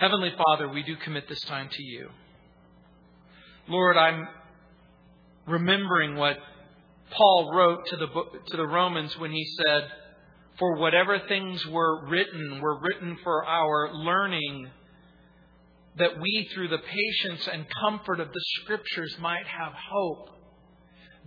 [0.00, 2.08] Heavenly Father, we do commit this time to you.
[3.68, 4.26] Lord, I'm
[5.46, 6.38] remembering what
[7.10, 9.82] Paul wrote to the, book, to the Romans when he said,
[10.58, 14.70] For whatever things were written, were written for our learning,
[15.98, 20.30] that we, through the patience and comfort of the Scriptures, might have hope.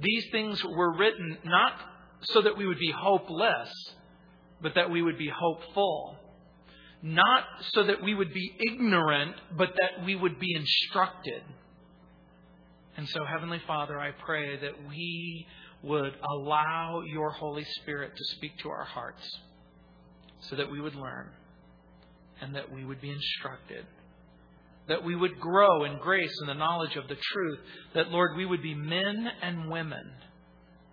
[0.01, 1.73] These things were written not
[2.21, 3.71] so that we would be hopeless,
[4.63, 6.17] but that we would be hopeful.
[7.05, 7.43] Not
[7.73, 11.43] so that we would be ignorant, but that we would be instructed.
[12.95, 15.45] And so, Heavenly Father, I pray that we
[15.81, 19.21] would allow your Holy Spirit to speak to our hearts
[20.49, 21.29] so that we would learn
[22.39, 23.85] and that we would be instructed.
[24.87, 27.59] That we would grow in grace and the knowledge of the truth.
[27.95, 30.09] That, Lord, we would be men and women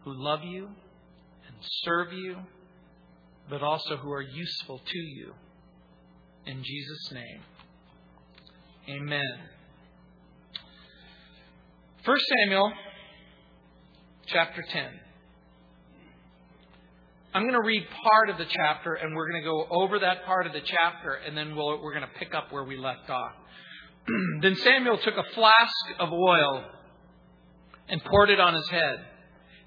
[0.02, 2.36] who love you and serve you,
[3.48, 5.34] but also who are useful to you.
[6.50, 7.40] In Jesus' name,
[8.88, 9.38] amen.
[12.04, 12.72] 1 Samuel
[14.26, 14.84] chapter 10.
[17.32, 20.24] I'm going to read part of the chapter, and we're going to go over that
[20.24, 22.76] part of the chapter, and then we we are going to pick up where we
[22.76, 23.32] left off.
[24.42, 26.64] then Samuel took a flask of oil
[27.88, 29.04] and poured it on his head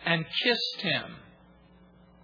[0.06, 1.16] and kissed him.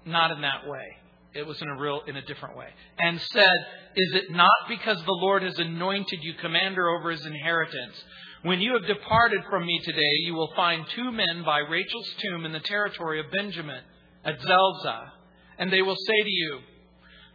[0.06, 0.99] Not in that way.
[1.34, 2.68] It was in a real, in a different way.
[2.98, 3.56] And said,
[3.96, 8.04] Is it not because the Lord has anointed you commander over his inheritance?
[8.42, 12.46] When you have departed from me today, you will find two men by Rachel's tomb
[12.46, 13.82] in the territory of Benjamin
[14.26, 15.12] at Zelzah.
[15.60, 16.60] And they will say to you,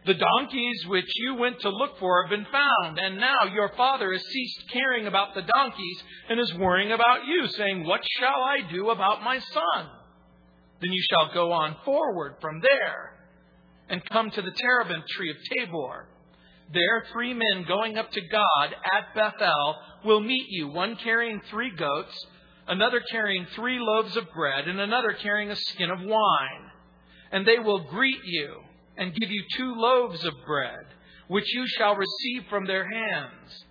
[0.07, 4.11] The donkeys which you went to look for have been found, and now your father
[4.11, 8.69] has ceased caring about the donkeys and is worrying about you, saying, What shall I
[8.73, 9.89] do about my son?
[10.81, 13.14] Then you shall go on forward from there
[13.89, 16.07] and come to the terebinth tree of Tabor.
[16.73, 21.71] There, three men going up to God at Bethel will meet you, one carrying three
[21.75, 22.25] goats,
[22.67, 26.71] another carrying three loaves of bread, and another carrying a skin of wine.
[27.31, 28.61] And they will greet you
[28.97, 30.85] and give you two loaves of bread,
[31.27, 33.65] which you shall receive from their hands.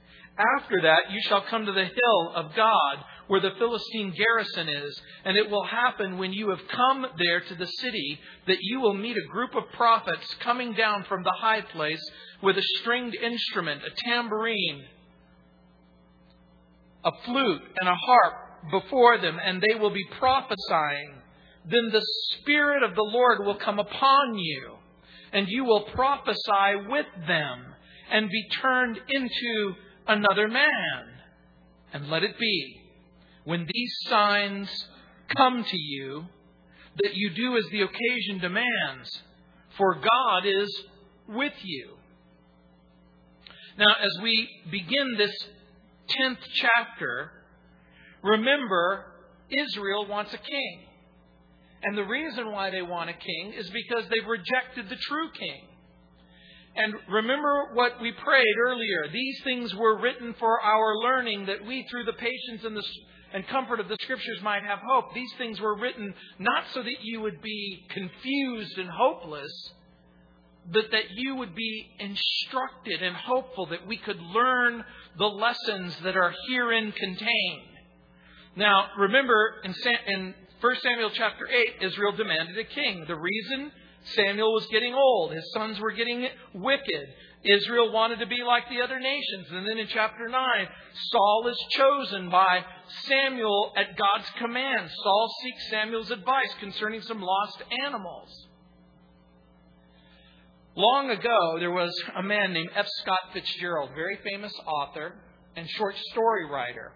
[0.58, 5.00] After that, you shall come to the hill of God, where the Philistine garrison is,
[5.24, 8.94] and it will happen when you have come there to the city that you will
[8.94, 12.02] meet a group of prophets coming down from the high place
[12.42, 14.84] with a stringed instrument, a tambourine,
[17.04, 18.34] a flute, and a harp
[18.70, 21.14] before them, and they will be prophesying.
[21.66, 22.04] Then the
[22.38, 24.74] Spirit of the Lord will come upon you,
[25.32, 27.74] and you will prophesy with them,
[28.10, 29.74] and be turned into
[30.06, 31.04] another man.
[31.92, 32.83] And let it be,
[33.44, 34.68] when these signs
[35.36, 36.24] come to you,
[37.02, 39.22] that you do as the occasion demands,
[39.76, 40.82] for God is
[41.28, 41.90] with you.
[43.76, 45.36] Now, as we begin this
[46.20, 47.32] 10th chapter,
[48.22, 49.04] remember
[49.50, 50.80] Israel wants a king.
[51.82, 55.66] And the reason why they want a king is because they've rejected the true king.
[56.76, 59.12] And remember what we prayed earlier.
[59.12, 62.82] These things were written for our learning that we, through the patience and, the,
[63.34, 65.12] and comfort of the Scriptures, might have hope.
[65.12, 69.50] These things were written not so that you would be confused and hopeless,
[70.72, 74.84] but that you would be instructed and hopeful that we could learn
[75.18, 77.68] the lessons that are herein contained.
[78.56, 79.74] Now, remember in,
[80.06, 83.04] in 1 Samuel chapter 8, Israel demanded a king.
[83.08, 83.72] The reason
[84.14, 87.08] Samuel was getting old, his sons were getting wicked.
[87.44, 89.46] Israel wanted to be like the other nations.
[89.50, 90.40] And then in chapter 9,
[91.10, 92.64] Saul is chosen by
[93.06, 94.90] Samuel at God's command.
[95.02, 98.48] Saul seeks Samuel's advice concerning some lost animals.
[100.76, 102.86] Long ago, there was a man named F.
[103.02, 105.14] Scott Fitzgerald, very famous author
[105.54, 106.92] and short story writer.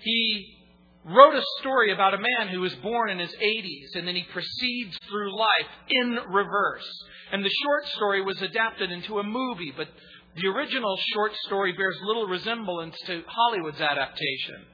[0.00, 0.59] He
[1.04, 4.24] wrote a story about a man who was born in his 80s and then he
[4.32, 7.04] proceeds through life in reverse.
[7.32, 9.88] And the short story was adapted into a movie, but
[10.36, 14.66] the original short story bears little resemblance to Hollywood's adaptation.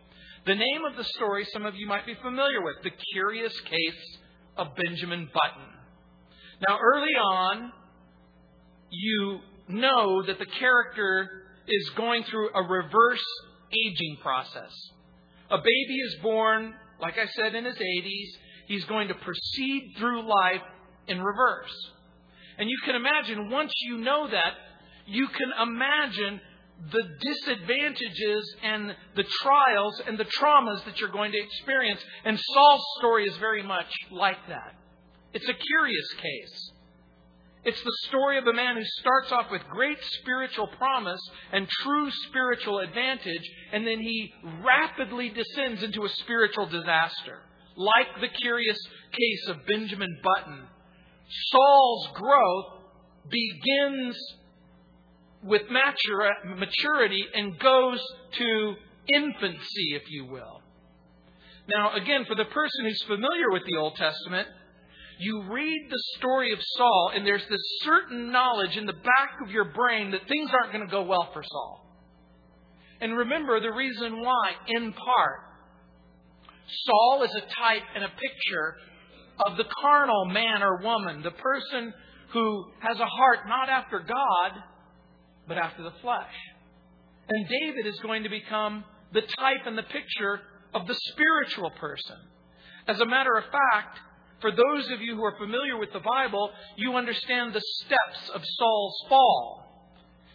[0.46, 4.18] The name of the story some of you might be familiar with The Curious Case
[4.56, 5.68] of Benjamin Button.
[6.66, 7.72] Now, early on,
[8.90, 11.28] you know that the character
[11.66, 13.24] is going through a reverse
[13.72, 14.72] aging process.
[15.50, 18.28] A baby is born, like I said, in his 80s.
[18.66, 20.62] He's going to proceed through life
[21.06, 21.72] in reverse.
[22.58, 24.54] And you can imagine, once you know that,
[25.06, 26.40] you can imagine
[26.90, 32.00] the disadvantages and the trials and the traumas that you're going to experience.
[32.24, 34.74] And Saul's story is very much like that.
[35.32, 36.70] It's a curious case.
[37.66, 41.20] It's the story of a man who starts off with great spiritual promise
[41.52, 43.42] and true spiritual advantage,
[43.72, 44.32] and then he
[44.64, 47.40] rapidly descends into a spiritual disaster.
[47.76, 48.78] Like the curious
[49.10, 50.62] case of Benjamin Button,
[51.50, 52.82] Saul's growth
[53.28, 54.16] begins
[55.42, 58.00] with maturity and goes
[58.38, 58.74] to
[59.12, 60.62] infancy, if you will.
[61.68, 64.46] Now, again, for the person who's familiar with the Old Testament,
[65.18, 69.50] you read the story of Saul, and there's this certain knowledge in the back of
[69.50, 71.86] your brain that things aren't going to go well for Saul.
[73.00, 75.40] And remember the reason why, in part.
[76.84, 78.76] Saul is a type and a picture
[79.46, 81.92] of the carnal man or woman, the person
[82.32, 84.60] who has a heart not after God,
[85.46, 86.32] but after the flesh.
[87.28, 90.40] And David is going to become the type and the picture
[90.74, 92.16] of the spiritual person.
[92.88, 93.98] As a matter of fact,
[94.40, 98.42] for those of you who are familiar with the Bible, you understand the steps of
[98.44, 99.62] Saul's fall.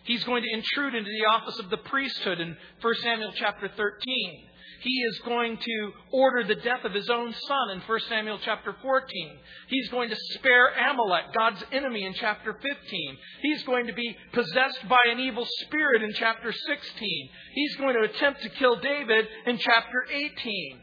[0.04, 4.48] He's going to intrude into the office of the priesthood in 1 Samuel chapter 13.
[4.82, 8.76] He is going to order the death of his own son in 1 Samuel chapter
[8.82, 9.32] 14.
[9.68, 13.18] He's going to spare Amalek, God's enemy, in chapter 15.
[13.44, 17.30] He's going to be possessed by an evil spirit in chapter 16.
[17.54, 20.80] He's going to attempt to kill David in chapter 18.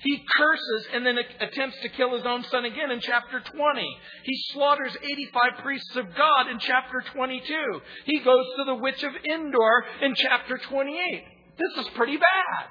[0.00, 3.98] He curses and then attempts to kill his own son again in chapter 20.
[4.22, 7.80] He slaughters 85 priests of God in chapter 22.
[8.04, 11.24] He goes to the witch of Endor in chapter 28.
[11.58, 12.68] This is pretty bad.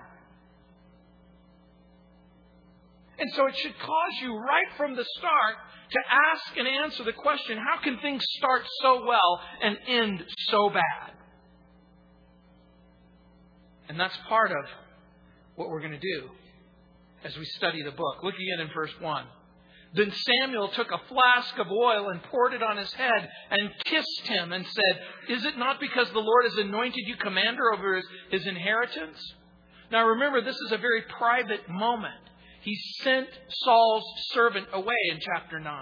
[3.20, 5.56] And so it should cause you right from the start
[5.92, 6.00] to
[6.32, 11.12] ask and answer the question how can things start so well and end so bad?
[13.90, 14.66] And that's part of
[15.56, 16.30] what we're going to do
[17.28, 18.24] as we study the book.
[18.24, 19.26] Look again in verse 1.
[19.94, 24.28] Then Samuel took a flask of oil and poured it on his head and kissed
[24.28, 28.06] him and said, Is it not because the Lord has anointed you commander over his,
[28.32, 29.18] his inheritance?
[29.92, 32.16] Now remember, this is a very private moment
[32.62, 33.30] he sent
[33.64, 34.04] Saul's
[34.34, 35.74] servant away in chapter 9.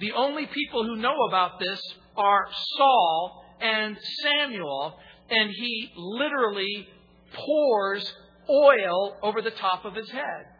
[0.00, 1.80] The only people who know about this
[2.16, 2.46] are
[2.76, 4.98] Saul and Samuel,
[5.30, 6.86] and he literally
[7.32, 8.12] pours
[8.50, 10.51] oil over the top of his head.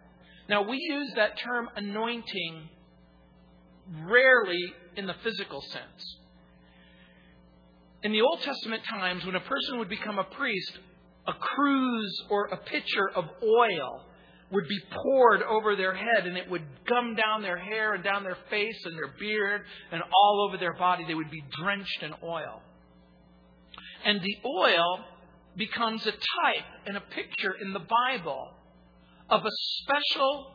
[0.53, 2.69] Now, we use that term anointing
[4.05, 4.61] rarely
[4.99, 6.17] in the physical sense.
[8.03, 10.73] In the Old Testament times, when a person would become a priest,
[11.27, 14.05] a cruse or a pitcher of oil
[14.51, 18.23] would be poured over their head and it would gum down their hair and down
[18.23, 21.07] their face and their beard and all over their body.
[21.09, 22.61] They would be drenched in oil.
[24.05, 24.99] And the oil
[25.57, 28.51] becomes a type and a picture in the Bible
[29.33, 29.51] of a
[29.81, 30.47] special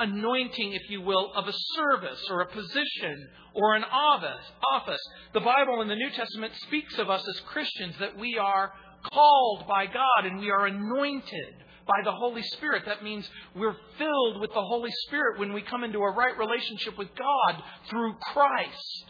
[0.00, 5.00] anointing, if you will, of a service or a position or an office.
[5.32, 8.72] The Bible in the New Testament speaks of us as Christians that we are
[9.12, 11.54] called by God and we are anointed
[11.86, 12.84] by the Holy Spirit.
[12.86, 16.98] That means we're filled with the Holy Spirit when we come into a right relationship
[16.98, 19.04] with God through Christ.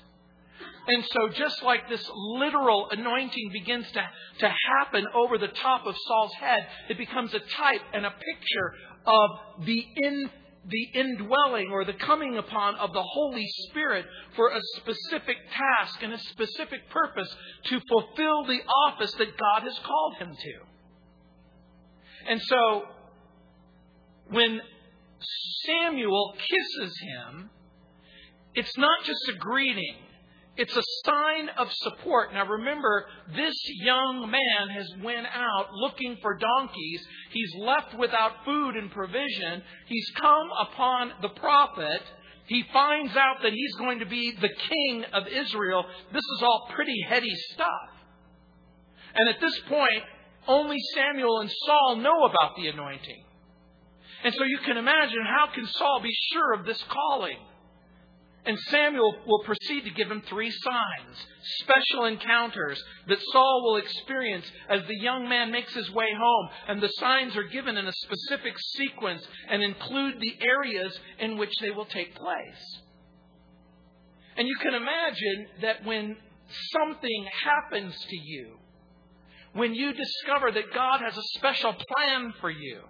[0.86, 4.02] And so, just like this literal anointing begins to,
[4.40, 8.72] to happen over the top of Saul's head, it becomes a type and a picture
[9.06, 9.30] of
[9.64, 10.30] the in,
[10.66, 14.04] the indwelling or the coming upon of the Holy Spirit
[14.36, 19.78] for a specific task and a specific purpose to fulfill the office that God has
[19.84, 20.52] called him to.
[22.30, 22.82] And so,
[24.28, 24.60] when
[25.66, 27.50] Samuel kisses him,
[28.54, 29.96] it's not just a greeting.
[30.56, 32.34] It's a sign of support.
[32.34, 37.00] Now remember, this young man has went out looking for donkeys.
[37.30, 39.62] He's left without food and provision.
[39.86, 42.02] He's come upon the prophet.
[42.46, 45.84] He finds out that he's going to be the king of Israel.
[46.12, 47.90] This is all pretty heady stuff.
[49.14, 50.02] And at this point,
[50.48, 53.24] only Samuel and Saul know about the anointing.
[54.24, 57.38] And so you can imagine how can Saul be sure of this calling?
[58.46, 61.26] And Samuel will proceed to give him three signs,
[61.60, 66.48] special encounters that Saul will experience as the young man makes his way home.
[66.68, 71.52] And the signs are given in a specific sequence and include the areas in which
[71.60, 72.80] they will take place.
[74.36, 76.16] And you can imagine that when
[76.72, 78.56] something happens to you,
[79.52, 82.80] when you discover that God has a special plan for you.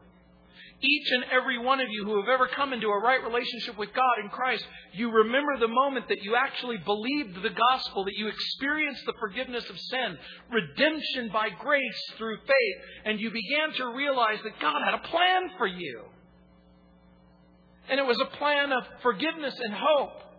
[0.83, 3.93] Each and every one of you who have ever come into a right relationship with
[3.93, 8.29] God in Christ, you remember the moment that you actually believed the gospel, that you
[8.29, 10.17] experienced the forgiveness of sin,
[10.51, 15.51] redemption by grace through faith, and you began to realize that God had a plan
[15.59, 16.03] for you.
[17.91, 20.30] And it was a plan of forgiveness and hope.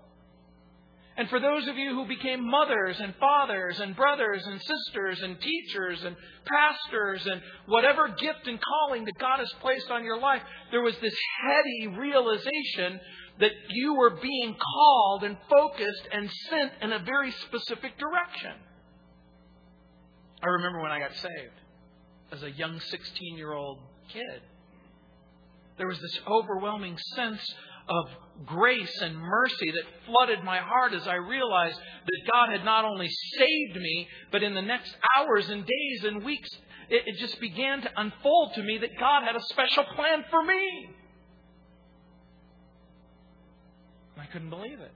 [1.17, 5.39] And for those of you who became mothers and fathers and brothers and sisters and
[5.41, 6.15] teachers and
[6.45, 10.41] pastors and whatever gift and calling that God has placed on your life,
[10.71, 12.99] there was this heady realization
[13.39, 18.53] that you were being called and focused and sent in a very specific direction.
[20.41, 21.59] I remember when I got saved
[22.31, 23.79] as a young 16 year old
[24.13, 24.41] kid.
[25.77, 27.41] There was this overwhelming sense
[27.91, 32.85] of grace and mercy that flooded my heart as I realized that God had not
[32.85, 36.49] only saved me, but in the next hours and days and weeks,
[36.89, 40.43] it, it just began to unfold to me that God had a special plan for
[40.43, 40.89] me.
[44.17, 44.91] I couldn't believe it.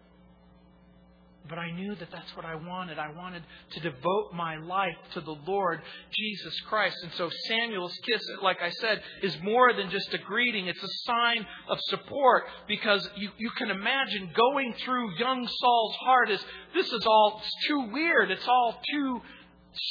[1.47, 2.97] But I knew that that's what I wanted.
[2.97, 5.79] I wanted to devote my life to the Lord
[6.11, 6.95] Jesus Christ.
[7.03, 10.67] And so Samuel's kiss, like I said, is more than just a greeting.
[10.67, 16.31] It's a sign of support because you, you can imagine going through young Saul's heart
[16.31, 18.31] is this is all too weird.
[18.31, 19.21] It's all too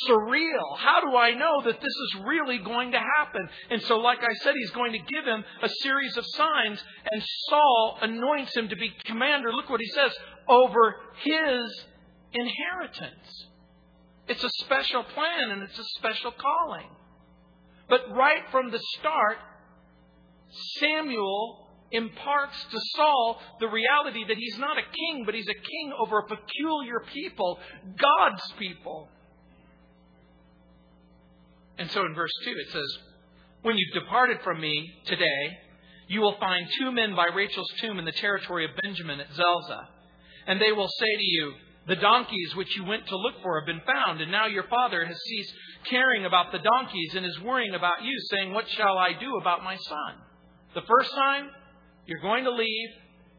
[0.09, 0.79] surreal.
[0.79, 3.49] How do I know that this is really going to happen?
[3.71, 7.23] And so, like I said, he's going to give him a series of signs, and
[7.49, 9.53] Saul anoints him to be commander.
[9.53, 10.13] Look what he says
[10.49, 11.85] over his
[12.33, 13.47] inheritance.
[14.29, 16.89] It's a special plan and it's a special calling.
[17.89, 19.37] But right from the start,
[20.79, 25.93] Samuel imparts to Saul the reality that he's not a king, but he's a king
[25.99, 27.59] over a peculiar people,
[27.97, 29.09] God's people.
[31.79, 32.99] And so in verse 2 it says,
[33.63, 35.59] When you've departed from me today,
[36.09, 39.89] you will find two men by Rachel's tomb in the territory of Benjamin at Zelzah.
[40.47, 41.53] And they will say to you,
[41.89, 45.05] The donkeys which you went to look for have been found, and now your father
[45.05, 45.53] has ceased
[45.91, 49.63] caring about the donkeys and is worrying about you, saying, What shall I do about
[49.63, 50.15] my son?
[50.75, 51.49] The first time,
[52.07, 52.89] you're going to leave.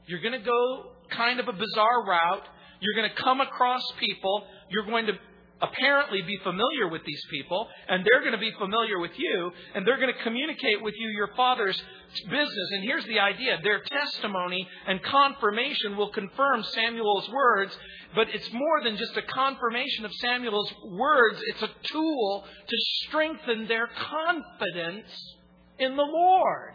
[0.07, 2.43] You're going to go kind of a bizarre route.
[2.79, 4.45] You're going to come across people.
[4.69, 5.13] You're going to
[5.62, 9.88] apparently be familiar with these people, and they're going to be familiar with you, and
[9.88, 11.81] they're going to communicate with you your father's
[12.29, 12.69] business.
[12.71, 17.77] And here's the idea their testimony and confirmation will confirm Samuel's words,
[18.13, 23.67] but it's more than just a confirmation of Samuel's words, it's a tool to strengthen
[23.67, 25.12] their confidence
[25.79, 26.74] in the Lord.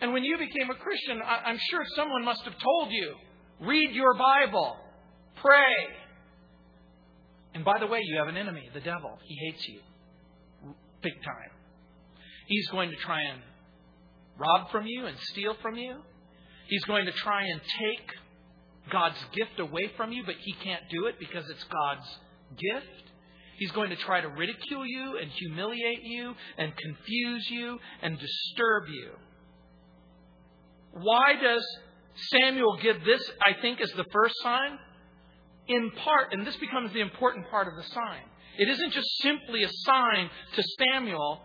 [0.00, 3.14] And when you became a Christian, I'm sure someone must have told you
[3.60, 4.76] read your Bible,
[5.36, 5.88] pray,
[7.54, 9.16] and by the way, you have an enemy, the devil.
[9.22, 9.80] He hates you
[11.00, 11.53] big time.
[12.46, 13.40] He's going to try and
[14.38, 15.96] rob from you and steal from you.
[16.68, 18.10] He's going to try and take
[18.90, 22.06] God's gift away from you, but he can't do it because it's God's
[22.58, 23.10] gift.
[23.56, 28.88] He's going to try to ridicule you and humiliate you and confuse you and disturb
[28.88, 29.10] you.
[30.92, 31.64] Why does
[32.32, 34.78] Samuel give this, I think, as the first sign?
[35.68, 38.22] in part, and this becomes the important part of the sign.
[38.58, 41.40] It isn't just simply a sign to Samuel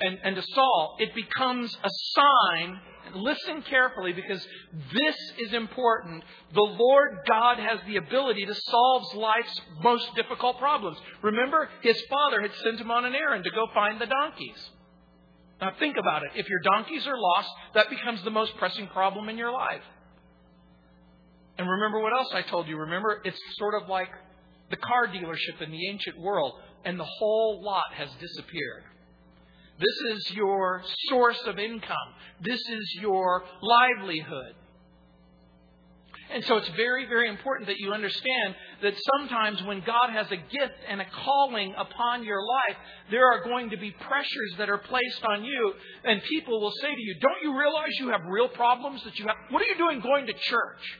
[0.00, 2.80] and, and to Saul, it becomes a sign.
[3.14, 4.46] Listen carefully because
[4.92, 6.22] this is important.
[6.52, 10.98] The Lord God has the ability to solve life's most difficult problems.
[11.22, 14.70] Remember, his father had sent him on an errand to go find the donkeys.
[15.60, 16.32] Now think about it.
[16.34, 19.82] If your donkeys are lost, that becomes the most pressing problem in your life.
[21.56, 22.76] And remember what else I told you.
[22.76, 24.10] Remember, it's sort of like
[24.68, 26.52] the car dealership in the ancient world,
[26.84, 28.84] and the whole lot has disappeared.
[29.78, 31.96] This is your source of income.
[32.40, 34.54] This is your livelihood.
[36.32, 40.36] And so it's very, very important that you understand that sometimes when God has a
[40.36, 42.76] gift and a calling upon your life,
[43.10, 46.92] there are going to be pressures that are placed on you, and people will say
[46.92, 49.36] to you, Don't you realize you have real problems that you have?
[49.50, 50.98] What are you doing going to church?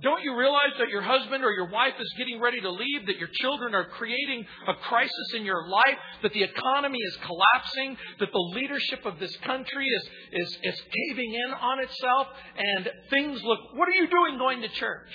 [0.00, 3.18] Don't you realize that your husband or your wife is getting ready to leave, that
[3.18, 8.30] your children are creating a crisis in your life, that the economy is collapsing, that
[8.30, 13.58] the leadership of this country is, is, is caving in on itself, and things look.
[13.74, 15.10] What are you doing going to church?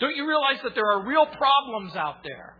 [0.00, 2.56] Don't you realize that there are real problems out there?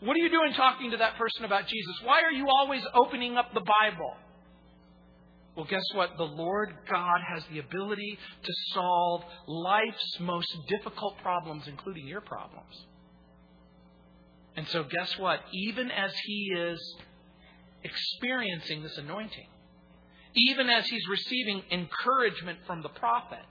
[0.00, 1.94] What are you doing talking to that person about Jesus?
[2.04, 4.14] Why are you always opening up the Bible?
[5.58, 6.16] Well, guess what?
[6.16, 12.86] The Lord God has the ability to solve life's most difficult problems, including your problems.
[14.54, 15.40] And so, guess what?
[15.52, 16.96] Even as He is
[17.82, 19.48] experiencing this anointing,
[20.36, 23.44] even as He's receiving encouragement from the prophet,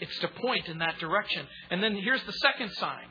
[0.00, 1.46] it's to point in that direction.
[1.70, 3.06] And then here's the second sign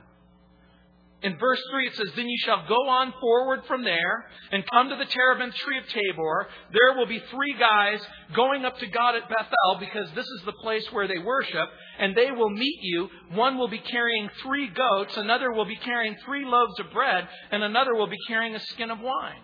[1.24, 4.90] In verse 3, it says, Then you shall go on forward from there and come
[4.90, 6.48] to the terebinth tree of Tabor.
[6.72, 8.00] There will be three guys
[8.36, 12.16] going up to God at Bethel because this is the place where they worship, and
[12.16, 13.10] they will meet you.
[13.32, 17.64] One will be carrying three goats, another will be carrying three loaves of bread, and
[17.64, 19.42] another will be carrying a skin of wine.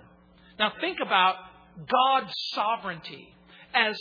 [0.59, 1.37] Now think about
[1.87, 3.33] God's sovereignty
[3.73, 3.97] as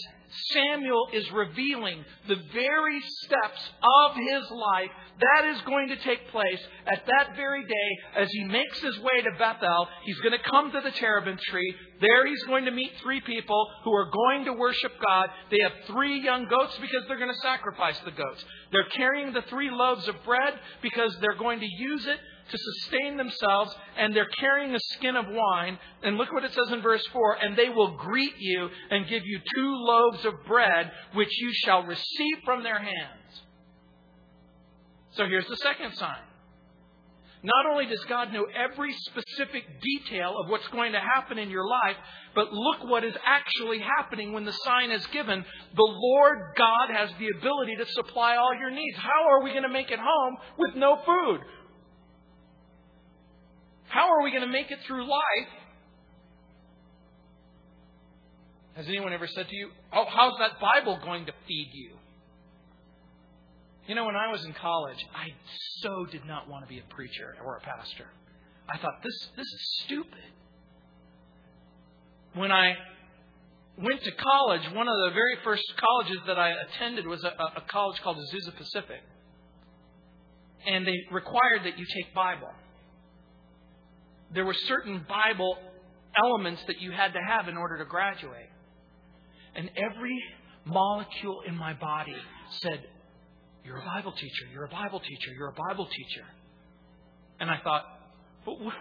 [0.53, 6.61] Samuel is revealing the very steps of his life that is going to take place
[6.87, 9.89] at that very day as he makes his way to Bethel.
[10.05, 11.75] He's going to come to the terebinth tree.
[12.01, 15.29] There he's going to meet three people who are going to worship God.
[15.51, 18.45] They have three young goats because they're going to sacrifice the goats.
[18.73, 22.19] They're carrying the three loaves of bread because they're going to use it
[22.50, 25.78] to sustain themselves, and they're carrying a skin of wine.
[26.02, 29.22] And look what it says in verse 4 and they will greet you and give
[29.25, 33.42] you two loaves of bread, which you shall receive from their hands.
[35.12, 36.22] So here's the second sign.
[37.44, 41.66] Not only does God know every specific detail of what's going to happen in your
[41.66, 41.96] life,
[42.37, 45.44] but look what is actually happening when the sign is given.
[45.75, 48.96] The Lord God has the ability to supply all your needs.
[48.96, 51.40] How are we going to make it home with no food?
[53.92, 55.52] How are we going to make it through life?
[58.75, 61.90] Has anyone ever said to you, Oh, how's that Bible going to feed you?
[63.87, 65.28] You know, when I was in college, I
[65.80, 68.06] so did not want to be a preacher or a pastor.
[68.66, 70.25] I thought, this, this is stupid.
[72.32, 72.76] When I
[73.76, 77.62] went to college, one of the very first colleges that I attended was a, a
[77.68, 79.00] college called Azusa Pacific.
[80.66, 82.49] And they required that you take Bible
[84.35, 85.57] there were certain Bible
[86.17, 88.49] elements that you had to have in order to graduate.
[89.55, 90.19] And every
[90.65, 92.17] molecule in my body
[92.62, 92.85] said,
[93.65, 96.25] You're a Bible teacher, you're a Bible teacher, you're a Bible teacher.
[97.41, 97.85] And I thought,
[98.45, 98.75] But what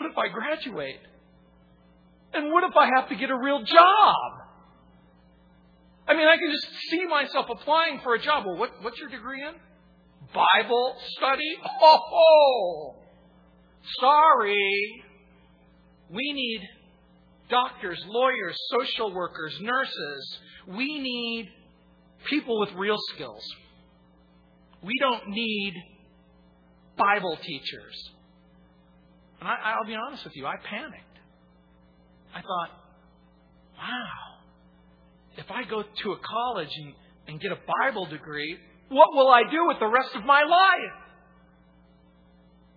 [0.00, 1.00] if I graduate?
[2.32, 4.32] And what if I have to get a real job?
[6.06, 8.46] I mean, I can just see myself applying for a job.
[8.46, 9.54] Well, what, what's your degree in?
[10.32, 11.56] Bible study?
[11.82, 12.99] Oh,
[14.00, 15.04] Sorry.
[16.10, 16.60] We need
[17.48, 20.38] doctors, lawyers, social workers, nurses.
[20.66, 21.50] We need
[22.28, 23.42] people with real skills.
[24.82, 25.74] We don't need
[26.96, 28.10] Bible teachers.
[29.40, 30.96] And I, will be honest with you, I panicked.
[32.34, 32.70] I thought,
[33.78, 34.30] wow,
[35.38, 36.94] if I go to a college and,
[37.26, 38.56] and get a Bible degree,
[38.88, 40.94] what will I do with the rest of my life?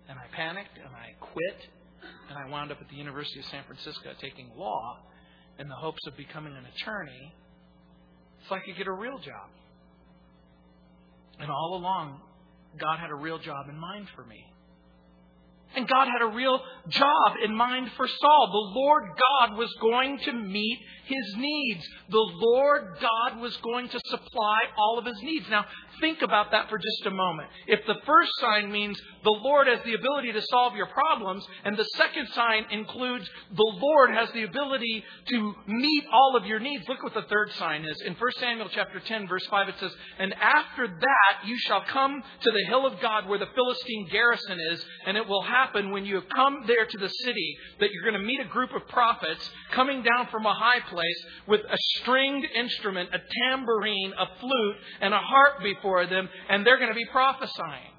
[0.08, 0.73] And I panicked
[1.34, 1.68] quit.
[2.30, 4.98] And I wound up at the University of San Francisco taking law
[5.58, 7.34] in the hopes of becoming an attorney
[8.48, 9.48] so I could get a real job.
[11.38, 12.20] And all along,
[12.78, 14.44] God had a real job in mind for me.
[15.76, 18.48] And God had a real job in mind for Saul.
[18.52, 21.84] The Lord God was going to meet his needs.
[22.10, 25.46] The Lord God was going to supply all of his needs.
[25.50, 25.64] Now,
[26.00, 27.48] think about that for just a moment.
[27.66, 31.76] If the first sign means the Lord has the ability to solve your problems, and
[31.76, 36.88] the second sign includes the Lord has the ability to meet all of your needs,
[36.88, 38.00] look what the third sign is.
[38.06, 42.22] In 1 Samuel chapter 10, verse 5, it says, And after that you shall come
[42.42, 46.04] to the hill of God where the Philistine garrison is, and it will happen when
[46.04, 48.86] you have come there to the city that you're going to meet a group of
[48.88, 54.76] prophets coming down from a high place with a stringed instrument, a tambourine, a flute,
[55.00, 57.94] and a harp before them, and they're going to be prophesying.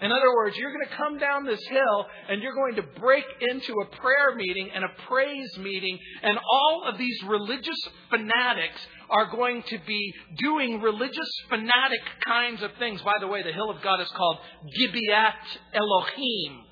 [0.00, 3.24] In other words, you're going to come down this hill and you're going to break
[3.40, 7.76] into a prayer meeting and a praise meeting, and all of these religious
[8.08, 13.02] fanatics are going to be doing religious fanatic kinds of things.
[13.02, 14.38] By the way, the hill of God is called
[14.78, 16.64] Gibeat Elohim.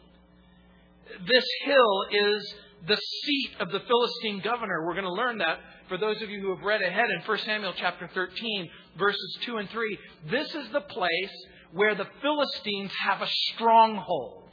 [1.26, 2.54] This hill is
[2.86, 4.86] the seat of the Philistine governor.
[4.86, 7.38] We're going to learn that for those of you who have read ahead in 1
[7.38, 9.98] Samuel chapter 13, verses 2 and 3.
[10.30, 14.44] This is the place where the Philistines have a stronghold.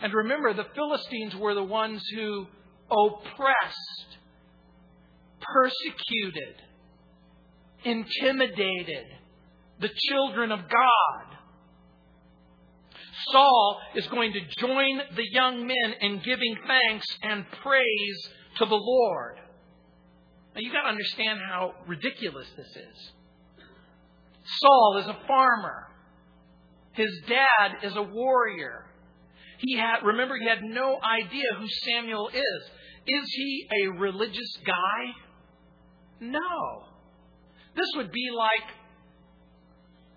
[0.00, 2.46] And remember, the Philistines were the ones who
[2.90, 4.18] oppressed,
[5.40, 6.62] persecuted,
[7.84, 9.06] intimidated
[9.80, 11.36] the children of God.
[13.32, 18.28] Saul is going to join the young men in giving thanks and praise
[18.58, 19.38] to the Lord.
[20.56, 23.12] Now you've got to understand how ridiculous this is.
[24.58, 25.88] Saul is a farmer.
[26.92, 28.86] His dad is a warrior.
[29.58, 32.70] He had, remember, he had no idea who Samuel is.
[33.06, 35.12] Is he a religious guy?
[36.20, 36.84] No.
[37.74, 38.74] This would be like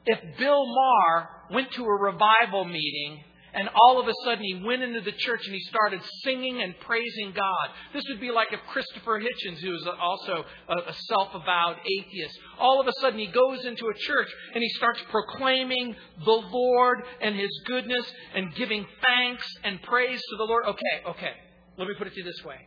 [0.06, 4.84] if Bill Maher went to a revival meeting And all of a sudden, he went
[4.84, 7.70] into the church and he started singing and praising God.
[7.94, 12.80] This would be like if Christopher Hitchens, who is also a self avowed atheist, all
[12.80, 17.36] of a sudden he goes into a church and he starts proclaiming the Lord and
[17.36, 20.66] his goodness and giving thanks and praise to the Lord.
[20.66, 21.32] Okay, okay.
[21.78, 22.58] Let me put it to you this way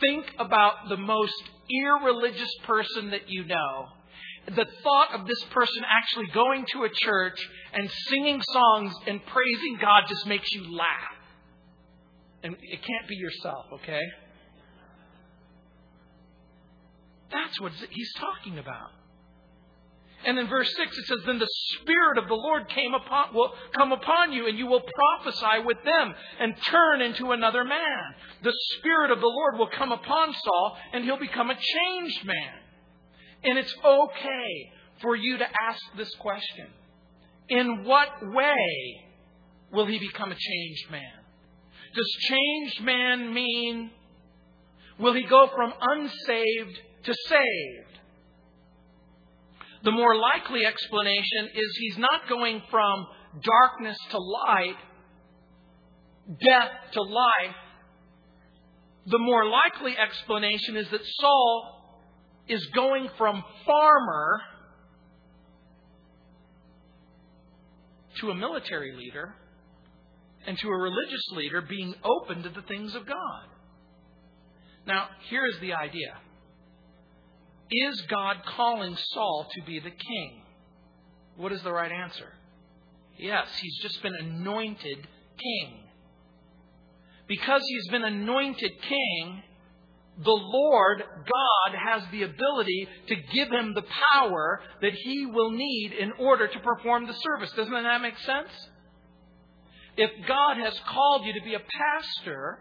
[0.00, 3.86] think about the most irreligious person that you know
[4.46, 7.38] the thought of this person actually going to a church
[7.72, 11.16] and singing songs and praising God just makes you laugh.
[12.42, 14.00] And it can't be yourself, okay?
[17.30, 18.90] That's what he's talking about.
[20.24, 21.48] And in verse 6 it says, Then the
[21.80, 25.78] Spirit of the Lord came upon, will come upon you, and you will prophesy with
[25.84, 28.14] them and turn into another man.
[28.42, 32.54] The Spirit of the Lord will come upon Saul, and he'll become a changed man.
[33.44, 36.66] And it's okay for you to ask this question
[37.50, 39.04] In what way
[39.72, 41.20] will he become a changed man?
[41.94, 43.90] Does changed man mean
[44.98, 47.98] will he go from unsaved to saved?
[49.82, 53.06] The more likely explanation is he's not going from
[53.42, 54.76] darkness to light,
[56.28, 57.56] death to life.
[59.06, 62.04] The more likely explanation is that Saul
[62.46, 64.40] is going from farmer
[68.20, 69.34] to a military leader
[70.46, 73.46] and to a religious leader being open to the things of God.
[74.86, 76.14] Now, here's the idea
[77.70, 80.42] Is God calling Saul to be the king?
[81.36, 82.32] What is the right answer?
[83.18, 85.06] Yes, he's just been anointed
[85.38, 85.80] king.
[87.26, 89.42] Because he's been anointed king,
[90.22, 95.92] the Lord God has the ability to give him the power that he will need
[95.98, 97.50] in order to perform the service.
[97.56, 98.48] Doesn't that make sense?
[99.96, 102.58] If God has called you to be a pastor,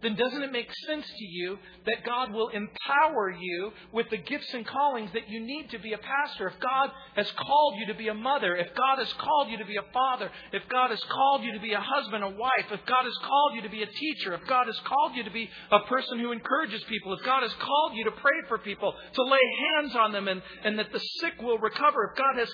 [0.00, 4.54] then doesn't it make sense to you that God will empower you with the gifts
[4.54, 6.48] and callings that you need to be a pastor?
[6.48, 9.64] If God has called you to be a mother, if God has called you to
[9.64, 12.84] be a father, if God has called you to be a husband, a wife, if
[12.86, 15.50] God has called you to be a teacher, if God has called you to be
[15.72, 19.22] a person who encourages people, if God has called you to pray for people, to
[19.22, 19.40] lay
[19.74, 22.50] hands on them and, and that the sick will recover, if God has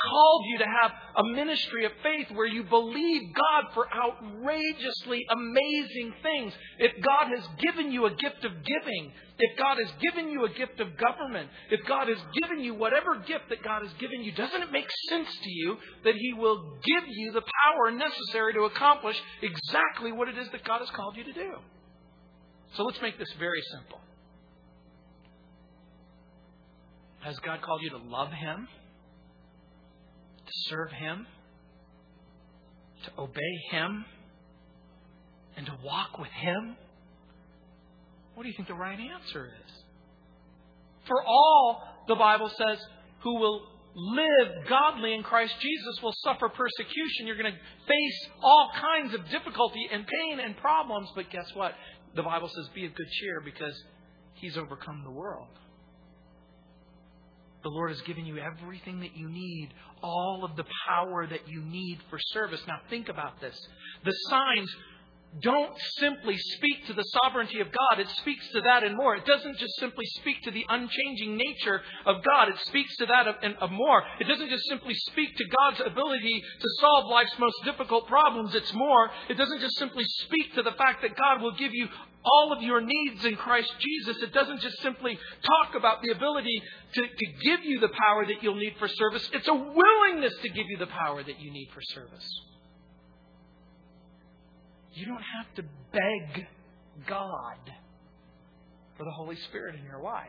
[0.00, 6.14] called you to have a ministry of faith where you believe God for outrageously amazing
[6.22, 6.52] things,
[6.84, 10.50] if God has given you a gift of giving, if God has given you a
[10.50, 14.32] gift of government, if God has given you whatever gift that God has given you,
[14.32, 18.64] doesn't it make sense to you that He will give you the power necessary to
[18.64, 21.52] accomplish exactly what it is that God has called you to do?
[22.74, 24.00] So let's make this very simple.
[27.20, 28.68] Has God called you to love Him?
[30.44, 31.26] To serve Him?
[33.06, 34.04] To obey Him?
[35.56, 36.76] And to walk with Him?
[38.34, 39.72] What do you think the right answer is?
[41.06, 42.78] For all, the Bible says,
[43.22, 43.62] who will
[43.94, 47.26] live godly in Christ Jesus will suffer persecution.
[47.26, 51.72] You're going to face all kinds of difficulty and pain and problems, but guess what?
[52.16, 53.74] The Bible says, be of good cheer because
[54.34, 55.48] He's overcome the world.
[57.62, 59.70] The Lord has given you everything that you need,
[60.02, 62.60] all of the power that you need for service.
[62.68, 63.56] Now, think about this.
[64.04, 64.70] The signs
[65.40, 68.00] don't simply speak to the sovereignty of God.
[68.00, 69.16] It speaks to that and more.
[69.16, 72.48] It doesn't just simply speak to the unchanging nature of God.
[72.48, 74.02] It speaks to that and more.
[74.20, 78.54] It doesn't just simply speak to God's ability to solve life's most difficult problems.
[78.54, 79.10] It's more.
[79.28, 81.88] It doesn't just simply speak to the fact that God will give you
[82.24, 84.22] all of your needs in Christ Jesus.
[84.22, 86.62] It doesn't just simply talk about the ability
[86.94, 89.28] to, to give you the power that you'll need for service.
[89.32, 92.40] It's a willingness to give you the power that you need for service.
[94.94, 96.46] You don't have to beg
[97.06, 97.58] God
[98.96, 100.26] for the Holy Spirit in your life,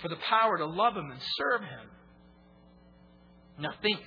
[0.00, 1.90] for the power to love Him and serve Him.
[3.58, 4.00] Now think.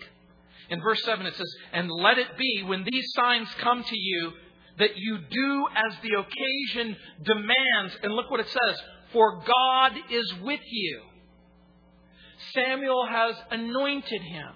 [0.69, 4.33] In verse 7 it says, And let it be when these signs come to you
[4.77, 7.97] that you do as the occasion demands.
[8.03, 11.01] And look what it says For God is with you.
[12.53, 14.53] Samuel has anointed him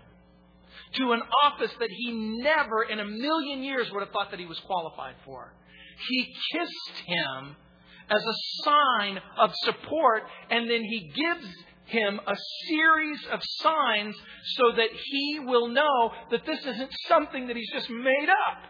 [0.95, 4.45] to an office that he never in a million years would have thought that he
[4.45, 5.53] was qualified for.
[6.09, 7.55] He kissed him
[8.09, 11.47] as a sign of support, and then he gives
[11.85, 12.35] him a
[12.69, 14.15] series of signs
[14.55, 18.63] so that he will know that this isn't something that he's just made up.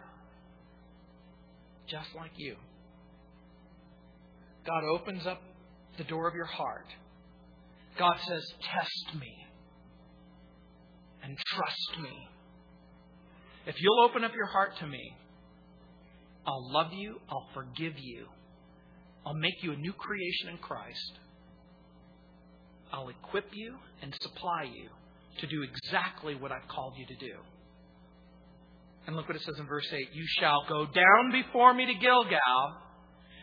[1.88, 2.55] Just like you.
[4.65, 5.41] God opens up
[5.97, 6.88] the door of your heart.
[7.97, 9.42] God says, Test me
[11.23, 12.27] and trust me.
[13.65, 15.15] If you'll open up your heart to me,
[16.45, 18.27] I'll love you, I'll forgive you,
[19.25, 21.19] I'll make you a new creation in Christ.
[22.91, 24.89] I'll equip you and supply you
[25.39, 27.36] to do exactly what I've called you to do.
[29.07, 31.93] And look what it says in verse 8 You shall go down before me to
[31.93, 32.77] Gilgal,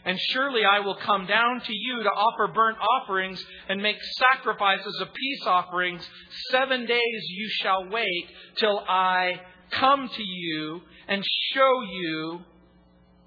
[0.04, 3.96] and surely I will come down to you to offer burnt offerings and make
[4.32, 6.08] sacrifices of peace offerings.
[6.50, 9.40] Seven days you shall wait till I
[9.72, 12.40] come to you and show you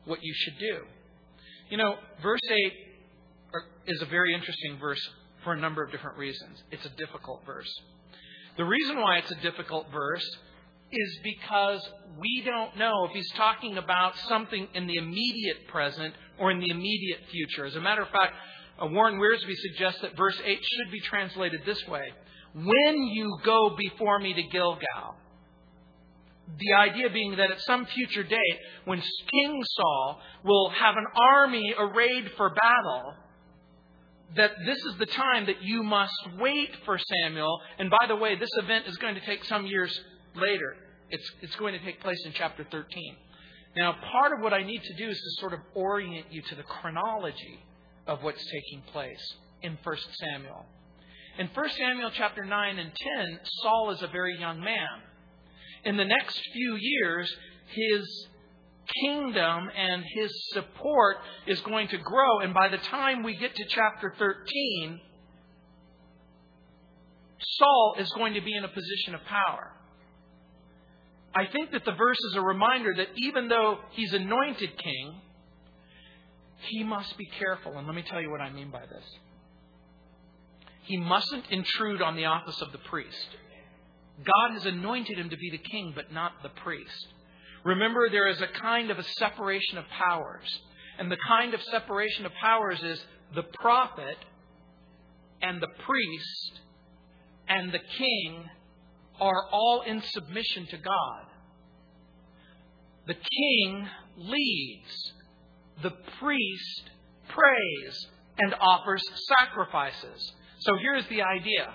[0.06, 0.80] what you should do.
[1.70, 2.74] You know, verse 8
[3.88, 5.02] is a very interesting verse
[5.44, 6.64] for a number of different reasons.
[6.72, 7.72] It's a difficult verse.
[8.58, 10.28] The reason why it's a difficult verse
[10.92, 11.82] is because
[12.20, 16.70] we don't know if he's talking about something in the immediate present or in the
[16.70, 17.66] immediate future.
[17.66, 18.34] As a matter of fact,
[18.82, 22.12] Warren Wiersbe suggests that verse 8 should be translated this way
[22.54, 25.16] When you go before me to Gilgal,
[26.60, 31.74] the idea being that at some future date, when King Saul will have an army
[31.78, 33.14] arrayed for battle,
[34.36, 37.62] that this is the time that you must wait for Samuel.
[37.78, 39.98] And by the way, this event is going to take some years
[40.36, 40.76] later.
[41.10, 43.16] It's, it's going to take place in chapter 13.
[43.76, 46.56] Now, part of what I need to do is to sort of orient you to
[46.56, 47.60] the chronology
[48.06, 50.66] of what's taking place in 1 Samuel.
[51.40, 55.02] In 1 Samuel chapter 9 and 10, Saul is a very young man.
[55.86, 57.36] In the next few years,
[57.68, 58.28] his
[59.02, 62.40] kingdom and his support is going to grow.
[62.42, 65.00] And by the time we get to chapter 13,
[67.40, 69.73] Saul is going to be in a position of power.
[71.36, 75.16] I think that the verse is a reminder that even though he's anointed king,
[76.70, 77.78] he must be careful.
[77.78, 79.06] And let me tell you what I mean by this.
[80.84, 83.28] He mustn't intrude on the office of the priest.
[84.24, 87.08] God has anointed him to be the king, but not the priest.
[87.64, 90.48] Remember, there is a kind of a separation of powers.
[91.00, 94.18] And the kind of separation of powers is the prophet
[95.42, 96.62] and the priest
[97.48, 98.46] and the king
[99.24, 101.26] are all in submission to God.
[103.08, 105.14] The king leads,
[105.82, 106.90] the priest
[107.30, 108.08] prays
[108.38, 110.34] and offers sacrifices.
[110.60, 111.74] So here's the idea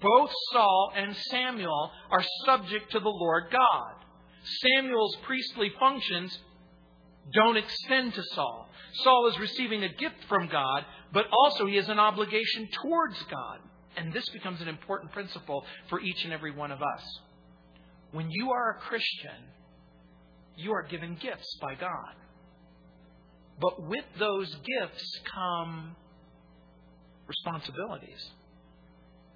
[0.00, 3.94] both Saul and Samuel are subject to the Lord God.
[4.62, 6.38] Samuel's priestly functions
[7.34, 8.68] don't extend to Saul.
[9.04, 13.58] Saul is receiving a gift from God, but also he has an obligation towards God.
[13.96, 17.02] And this becomes an important principle for each and every one of us.
[18.12, 19.44] When you are a Christian,
[20.56, 22.14] you are given gifts by God.
[23.60, 25.96] But with those gifts come
[27.26, 28.30] responsibilities.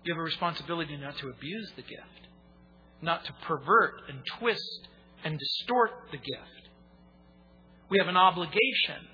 [0.05, 2.29] You have a responsibility not to abuse the gift,
[3.03, 4.89] not to pervert and twist
[5.25, 6.71] and distort the gift.
[7.89, 9.07] We have an obligation.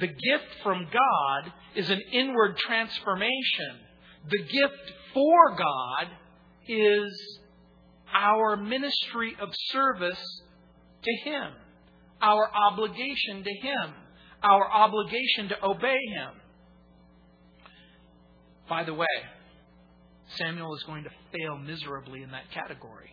[0.00, 3.80] The gift from God is an inward transformation.
[4.28, 6.08] The gift for God
[6.68, 7.38] is
[8.14, 10.42] our ministry of service
[11.02, 11.52] to Him,
[12.20, 13.94] our obligation to Him,
[14.42, 16.30] our obligation to obey Him.
[18.68, 19.06] By the way,
[20.36, 23.10] Samuel is going to fail miserably in that category.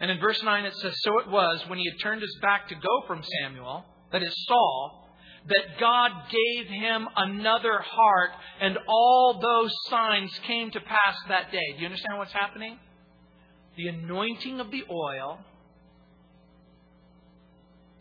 [0.00, 2.68] And in verse 9 it says, So it was when he had turned his back
[2.68, 5.03] to go from Samuel, that is Saul,
[5.46, 8.30] that God gave him another heart,
[8.60, 11.72] and all those signs came to pass that day.
[11.74, 12.78] Do you understand what's happening?
[13.76, 15.38] The anointing of the oil,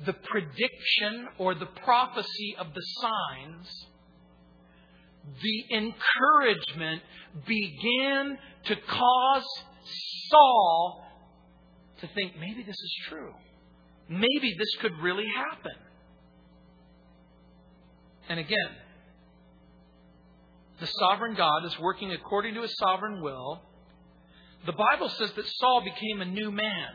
[0.05, 3.87] the prediction or the prophecy of the signs,
[5.41, 7.01] the encouragement
[7.45, 9.47] began to cause
[10.29, 11.03] Saul
[11.99, 13.33] to think maybe this is true.
[14.09, 15.73] Maybe this could really happen.
[18.29, 18.69] And again,
[20.79, 23.61] the sovereign God is working according to his sovereign will.
[24.65, 26.89] The Bible says that Saul became a new man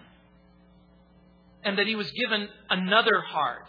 [1.64, 3.66] and that he was given another heart.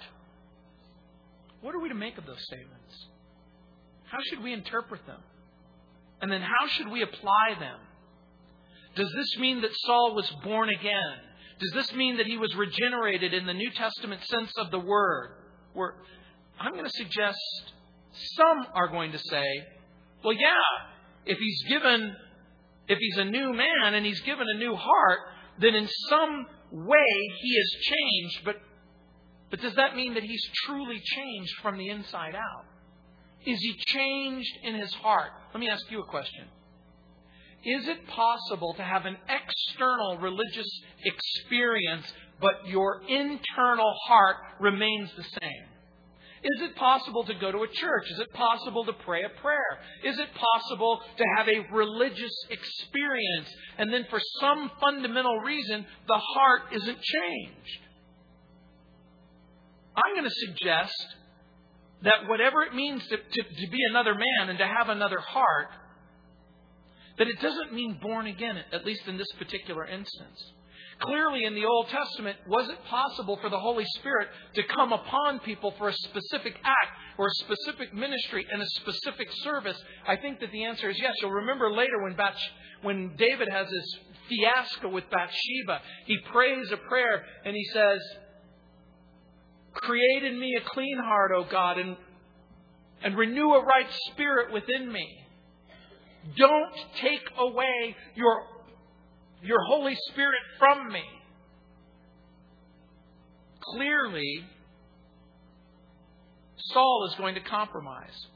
[1.61, 3.07] What are we to make of those statements?
[4.05, 5.19] How should we interpret them?
[6.21, 7.79] And then how should we apply them?
[8.95, 11.15] Does this mean that Saul was born again?
[11.59, 15.31] Does this mean that he was regenerated in the New Testament sense of the word?
[16.59, 17.39] I'm going to suggest
[18.11, 19.45] some are going to say,
[20.23, 20.51] well, yeah,
[21.25, 22.15] if he's given,
[22.87, 25.19] if he's a new man and he's given a new heart,
[25.59, 27.07] then in some way
[27.41, 28.45] he has changed.
[28.45, 28.55] But,
[29.49, 32.65] but does that mean that he's truly changed from the inside out?
[33.45, 35.31] Is he changed in his heart?
[35.53, 36.45] Let me ask you a question.
[37.63, 40.69] Is it possible to have an external religious
[41.03, 42.05] experience,
[42.41, 45.68] but your internal heart remains the same?
[46.41, 48.03] Is it possible to go to a church?
[48.11, 49.79] Is it possible to pray a prayer?
[50.03, 56.17] Is it possible to have a religious experience and then for some fundamental reason the
[56.17, 57.81] heart isn't changed?
[59.95, 60.95] I'm going to suggest
[62.03, 65.67] that whatever it means to, to, to be another man and to have another heart,
[67.17, 70.53] that it doesn't mean born again, at least in this particular instance.
[71.01, 75.39] Clearly, in the Old Testament, was it possible for the Holy Spirit to come upon
[75.39, 79.81] people for a specific act or a specific ministry and a specific service?
[80.05, 81.13] I think that the answer is yes.
[81.21, 82.17] You'll remember later when,
[82.81, 87.99] when David has his fiasco with Bathsheba, he prays a prayer and he says,
[89.73, 91.95] Create in me a clean heart, O God, and,
[93.03, 95.07] and renew a right spirit within me.
[96.35, 98.43] Don't take away your,
[99.41, 101.03] your Holy Spirit from me.
[103.61, 104.45] Clearly,
[106.73, 108.27] Saul is going to compromise.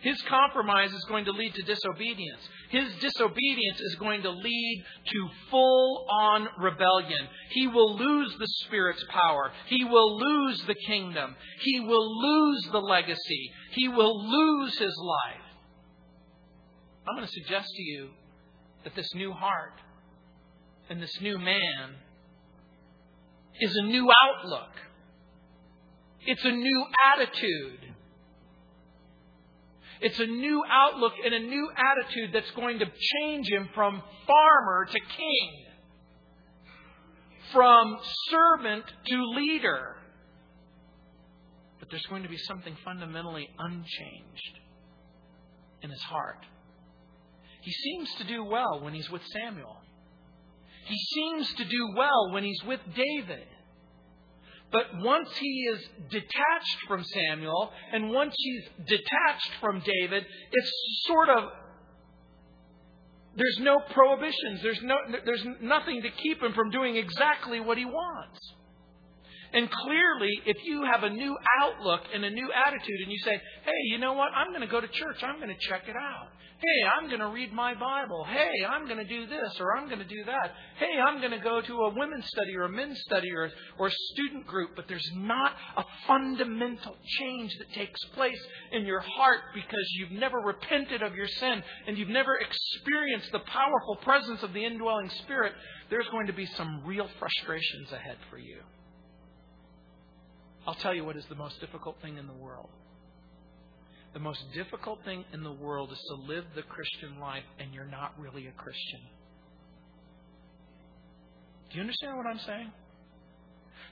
[0.00, 2.40] His compromise is going to lead to disobedience.
[2.70, 7.28] His disobedience is going to lead to full on rebellion.
[7.50, 9.52] He will lose the Spirit's power.
[9.66, 11.36] He will lose the kingdom.
[11.60, 13.52] He will lose the legacy.
[13.74, 15.44] He will lose his life.
[17.06, 18.08] I'm going to suggest to you
[18.82, 19.74] that this new heart
[20.88, 21.94] and this new man
[23.60, 24.70] is a new outlook.
[26.26, 27.80] It's a new attitude.
[30.00, 34.86] It's a new outlook and a new attitude that's going to change him from farmer
[34.86, 35.64] to king,
[37.52, 37.98] from
[38.30, 39.96] servant to leader.
[41.78, 44.58] But there's going to be something fundamentally unchanged
[45.82, 46.44] in his heart.
[47.60, 49.76] He seems to do well when he's with Samuel.
[50.84, 53.46] He seems to do well when he's with David.
[54.70, 60.72] But once he is detached from Samuel, and once he's detached from David, it's
[61.06, 61.44] sort of
[63.36, 64.62] there's no prohibitions.
[64.62, 68.38] There's no there's nothing to keep him from doing exactly what he wants.
[69.54, 73.32] And clearly, if you have a new outlook and a new attitude, and you say,
[73.32, 74.30] hey, you know what?
[74.34, 75.22] I'm going to go to church.
[75.22, 76.28] I'm going to check it out.
[76.62, 78.24] Hey, I'm going to read my Bible.
[78.24, 80.52] Hey, I'm going to do this or I'm going to do that.
[80.78, 83.88] Hey, I'm going to go to a women's study or a men's study or, or
[83.88, 84.70] a student group.
[84.76, 88.38] But there's not a fundamental change that takes place
[88.70, 93.40] in your heart because you've never repented of your sin and you've never experienced the
[93.40, 95.54] powerful presence of the indwelling Spirit.
[95.90, 98.58] There's going to be some real frustrations ahead for you.
[100.64, 102.70] I'll tell you what is the most difficult thing in the world.
[104.12, 107.86] The most difficult thing in the world is to live the Christian life and you're
[107.86, 109.00] not really a Christian.
[111.70, 112.70] Do you understand what I'm saying?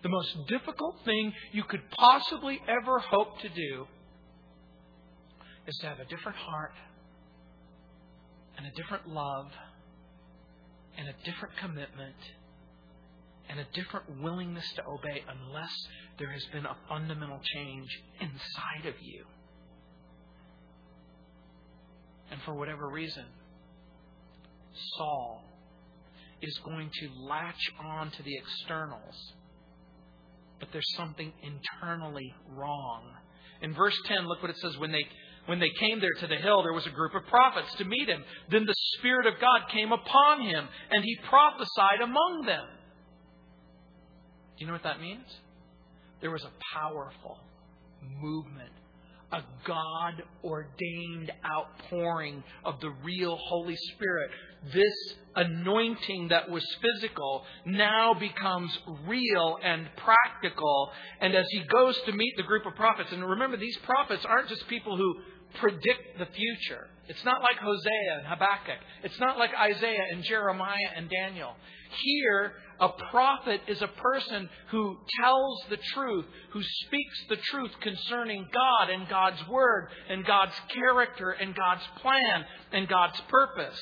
[0.03, 3.87] The most difficult thing you could possibly ever hope to do
[5.67, 6.73] is to have a different heart
[8.59, 9.47] and a different love
[10.99, 12.17] and a different commitment
[13.49, 15.73] and a different willingness to obey unless
[16.19, 17.89] there has been a fundamental change
[18.21, 19.25] inside of you.
[22.31, 23.25] And for whatever reason,
[24.97, 25.45] Saul
[26.43, 29.33] is going to latch on to the externals.
[30.59, 33.03] But there's something internally wrong.
[33.63, 34.77] In verse 10, look what it says.
[34.79, 35.05] When they,
[35.47, 38.09] when they came there to the hill, there was a group of prophets to meet
[38.09, 38.23] him.
[38.51, 42.67] Then the Spirit of God came upon him, and he prophesied among them.
[44.57, 45.27] Do you know what that means?
[46.21, 47.39] There was a powerful
[48.21, 48.73] movement
[49.33, 54.31] a God ordained outpouring of the real Holy Spirit.
[54.73, 60.91] This anointing that was physical now becomes real and practical.
[61.21, 64.49] And as he goes to meet the group of prophets, and remember, these prophets aren't
[64.49, 65.15] just people who
[65.61, 66.89] predict the future.
[67.09, 68.79] It's not like Hosea and Habakkuk.
[69.03, 71.55] It's not like Isaiah and Jeremiah and Daniel.
[72.03, 78.49] Here, a prophet is a person who tells the truth, who speaks the truth concerning
[78.53, 83.79] God and God's Word and God's character and God's plan and God's purpose.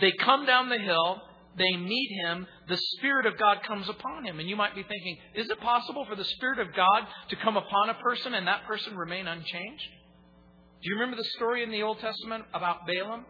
[0.00, 1.22] They come down the hill,
[1.56, 4.38] they meet him, the Spirit of God comes upon him.
[4.38, 7.56] And you might be thinking, is it possible for the Spirit of God to come
[7.56, 9.88] upon a person and that person remain unchanged?
[10.82, 13.24] Do you remember the story in the Old Testament about Balaam?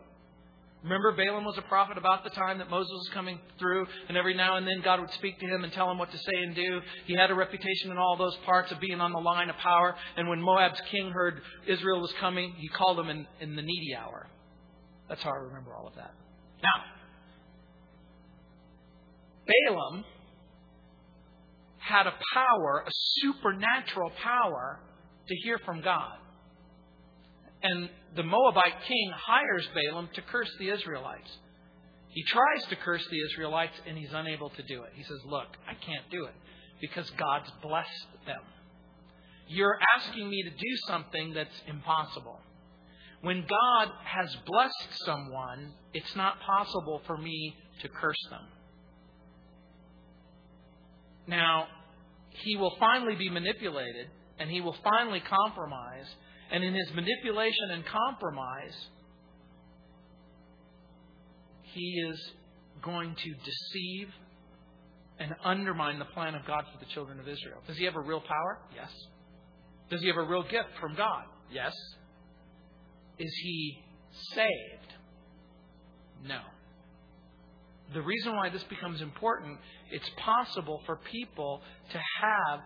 [0.82, 4.34] Remember, Balaam was a prophet about the time that Moses was coming through, and every
[4.34, 6.56] now and then God would speak to him and tell him what to say and
[6.56, 6.80] do.
[7.06, 9.94] He had a reputation in all those parts of being on the line of power,
[10.16, 13.94] and when Moab's king heard Israel was coming, he called him in, in the needy
[13.94, 14.28] hour.
[15.08, 16.14] That's how I remember all of that.
[16.64, 16.84] Now,
[19.46, 20.04] Balaam
[21.78, 24.80] had a power, a supernatural power,
[25.28, 26.18] to hear from God.
[27.62, 31.30] And the Moabite king hires Balaam to curse the Israelites.
[32.08, 34.90] He tries to curse the Israelites and he's unable to do it.
[34.94, 36.34] He says, Look, I can't do it
[36.80, 38.42] because God's blessed them.
[39.48, 42.38] You're asking me to do something that's impossible.
[43.22, 48.42] When God has blessed someone, it's not possible for me to curse them.
[51.28, 51.66] Now,
[52.30, 54.08] he will finally be manipulated
[54.38, 56.06] and he will finally compromise.
[56.52, 58.76] And in his manipulation and compromise,
[61.62, 62.32] he is
[62.82, 64.08] going to deceive
[65.18, 67.58] and undermine the plan of God for the children of Israel.
[67.66, 68.58] Does he have a real power?
[68.74, 68.90] Yes.
[69.90, 71.24] Does he have a real gift from God?
[71.50, 71.72] Yes.
[73.18, 73.78] Is he
[74.34, 74.92] saved?
[76.26, 76.40] No.
[77.94, 79.58] The reason why this becomes important,
[79.90, 82.60] it's possible for people to have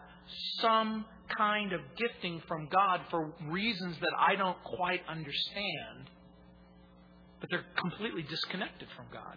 [0.61, 1.05] some
[1.37, 6.11] kind of gifting from God for reasons that I don't quite understand,
[7.41, 9.37] but they're completely disconnected from God.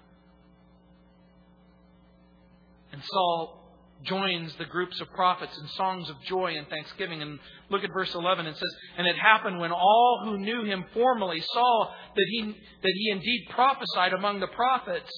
[2.91, 3.59] And Saul
[4.03, 7.21] joins the groups of prophets in songs of joy and thanksgiving.
[7.21, 8.45] And look at verse 11.
[8.45, 12.93] It says, And it happened when all who knew him formerly saw that he, that
[12.95, 15.11] he indeed prophesied among the prophets,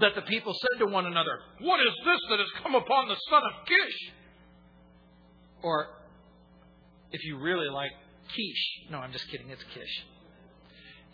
[0.00, 3.16] that the people said to one another, What is this that has come upon the
[3.30, 4.12] son of Kish?
[5.62, 5.88] Or,
[7.10, 7.90] if you really like
[8.28, 10.04] Kish, no, I'm just kidding, it's Kish.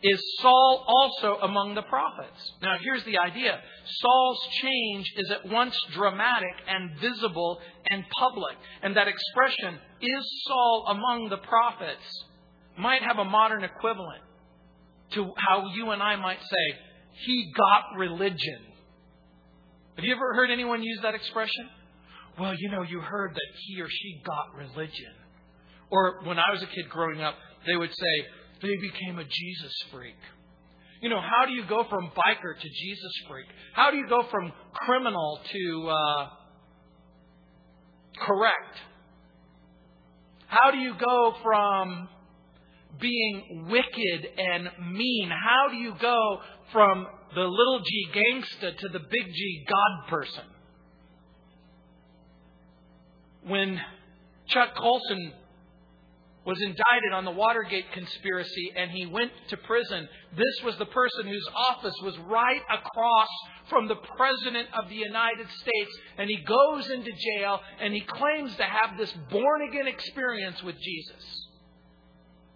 [0.02, 2.52] Is Saul also among the prophets?
[2.60, 8.56] Now, here's the idea Saul's change is at once dramatic and visible and public.
[8.82, 12.24] And that expression, is Saul among the prophets,
[12.78, 14.22] might have a modern equivalent
[15.12, 16.78] to how you and I might say,
[17.24, 18.60] he got religion.
[19.96, 21.70] Have you ever heard anyone use that expression?
[22.38, 25.12] Well, you know, you heard that he or she got religion.
[25.90, 27.34] Or when I was a kid growing up,
[27.66, 28.26] they would say,
[28.62, 30.16] they became a Jesus freak.
[31.00, 33.46] You know, how do you go from biker to Jesus freak?
[33.74, 36.28] How do you go from criminal to uh,
[38.26, 38.78] correct?
[40.46, 42.08] How do you go from
[43.00, 45.30] being wicked and mean?
[45.30, 46.38] How do you go
[46.72, 50.44] from the little g gangsta to the big G God person?
[53.46, 53.80] When
[54.48, 55.32] Chuck Colson
[56.44, 60.06] was indicted on the Watergate conspiracy and he went to prison.
[60.36, 63.28] This was the person whose office was right across
[63.70, 65.90] from the President of the United States.
[66.18, 70.76] And he goes into jail and he claims to have this born again experience with
[70.78, 71.48] Jesus.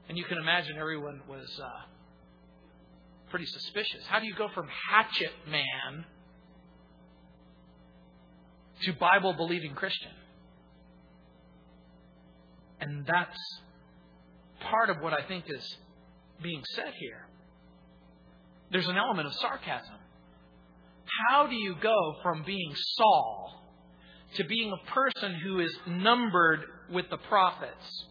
[0.08, 1.68] And you can imagine everyone was uh,
[3.30, 4.04] pretty suspicious.
[4.06, 6.04] How do you go from hatchet man
[8.82, 10.12] to Bible believing Christian?
[12.80, 13.38] And that's
[14.60, 15.76] part of what I think is
[16.42, 17.26] being said here.
[18.70, 19.94] There's an element of sarcasm.
[21.30, 23.62] How do you go from being Saul
[24.36, 26.60] to being a person who is numbered
[26.92, 28.06] with the prophets?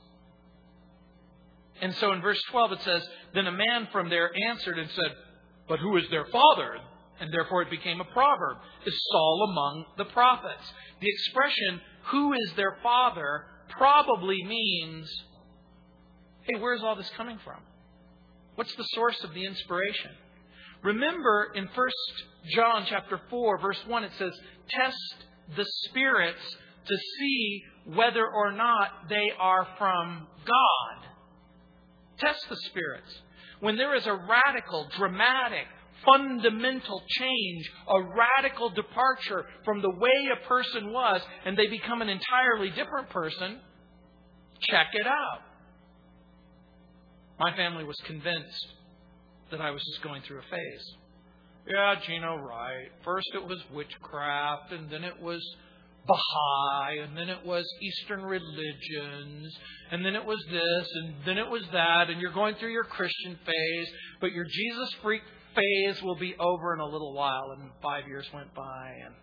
[1.82, 5.12] And so in verse 12 it says, Then a man from there answered and said,
[5.70, 6.78] But who is their father?
[7.20, 8.58] And therefore it became a proverb.
[8.86, 10.64] Is Saul among the prophets?
[11.02, 13.46] The expression, who is their father,
[13.78, 15.10] probably means
[16.44, 17.60] hey, where's all this coming from?
[18.56, 20.12] What's the source of the inspiration?
[20.84, 21.90] Remember in 1
[22.54, 24.34] John chapter 4 verse 1 it says
[24.70, 25.16] test
[25.56, 26.58] the spirits
[26.88, 31.08] to see whether or not they are from God.
[32.20, 33.22] Test the spirits.
[33.60, 35.68] When there is a radical, dramatic,
[36.06, 42.10] fundamental change, a radical departure from the way a person was, and they become an
[42.10, 43.60] entirely different person,
[44.62, 45.42] check it out.
[47.40, 48.68] My family was convinced
[49.52, 50.96] that I was just going through a phase.
[51.68, 52.88] Yeah, Gino, right.
[53.04, 55.42] First it was witchcraft, and then it was
[56.08, 59.54] Baha'i, and then it was Eastern religions,
[59.92, 62.86] and then it was this, and then it was that, and you're going through your
[62.86, 63.88] Christian phase,
[64.22, 65.22] but your Jesus freak
[65.58, 67.52] phase will be over in a little while.
[67.58, 69.14] And five years went by, and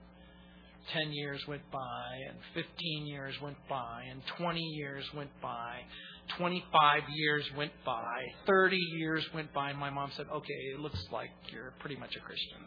[0.93, 5.79] 10 years went by, and 15 years went by, and 20 years went by.
[6.39, 11.03] 25 years went by, 30 years went by, and my mom said, Okay, it looks
[11.13, 12.59] like you're pretty much a Christian.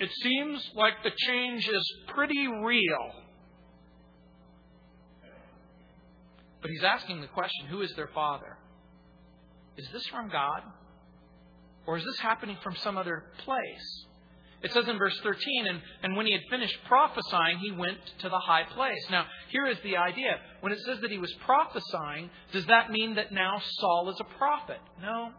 [0.00, 3.27] It seems like the change is pretty real.
[6.68, 8.58] But he's asking the question who is their father?
[9.78, 10.60] Is this from God?
[11.86, 14.04] Or is this happening from some other place?
[14.62, 18.28] It says in verse 13, and, and when he had finished prophesying, he went to
[18.28, 19.02] the high place.
[19.10, 20.36] Now, here is the idea.
[20.60, 24.36] When it says that he was prophesying, does that mean that now Saul is a
[24.36, 24.80] prophet?
[25.00, 25.30] No,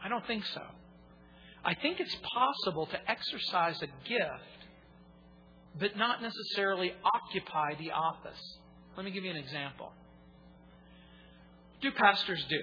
[0.00, 0.62] I don't think so.
[1.64, 4.60] I think it's possible to exercise a gift,
[5.80, 8.58] but not necessarily occupy the office.
[8.96, 9.90] Let me give you an example.
[11.80, 12.60] Do pastors do?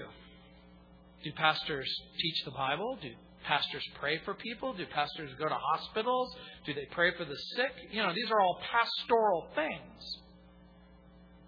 [1.23, 1.89] Do pastors
[2.19, 2.97] teach the Bible?
[3.01, 3.09] Do
[3.45, 4.73] pastors pray for people?
[4.73, 6.35] Do pastors go to hospitals?
[6.65, 7.71] Do they pray for the sick?
[7.91, 10.19] You know, these are all pastoral things.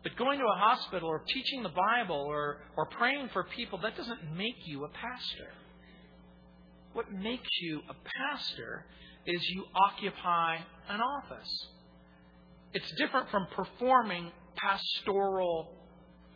[0.04, 3.98] But going to a hospital or teaching the Bible or, or praying for people, that
[3.98, 5.52] doesn't make you a pastor.
[6.94, 7.94] What makes you a
[8.34, 8.86] pastor
[9.26, 10.58] is you occupy
[10.90, 11.68] an office.
[12.74, 15.74] It's different from performing pastoral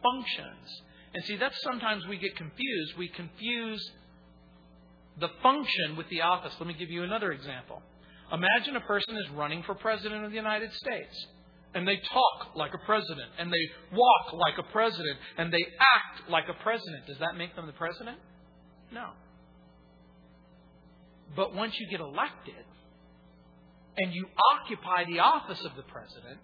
[0.03, 0.81] functions.
[1.13, 2.97] And see, that's sometimes we get confused.
[2.97, 3.91] We confuse
[5.19, 6.53] the function with the office.
[6.59, 7.81] Let me give you another example.
[8.31, 11.27] Imagine a person is running for president of the United States.
[11.73, 16.29] And they talk like a president, and they walk like a president, and they act
[16.29, 17.07] like a president.
[17.07, 18.17] Does that make them the president?
[18.91, 19.11] No.
[21.35, 22.65] But once you get elected
[23.97, 26.39] and you occupy the office of the president,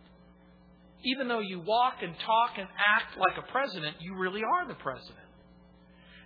[1.03, 2.67] even though you walk and talk and
[2.97, 5.17] act like a president, you really are the president.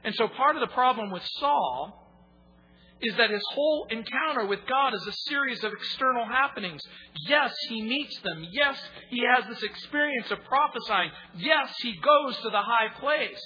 [0.04, 1.98] And so part of the problem with Saul
[3.02, 6.82] is that his whole encounter with God is a series of external happenings.
[7.28, 8.46] Yes, he meets them.
[8.52, 8.78] Yes,
[9.10, 11.12] he has this experience of prophesying.
[11.36, 13.42] Yes, he goes to the high place.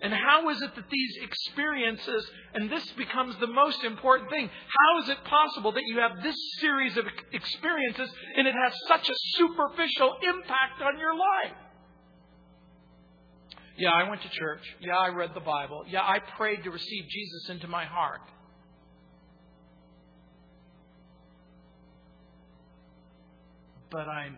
[0.00, 5.02] And how is it that these experiences, and this becomes the most important thing, how
[5.02, 9.14] is it possible that you have this series of experiences and it has such a
[9.36, 11.56] superficial impact on your life?
[13.76, 14.62] Yeah, I went to church.
[14.80, 15.84] Yeah, I read the Bible.
[15.88, 18.20] Yeah, I prayed to receive Jesus into my heart.
[23.90, 24.30] but I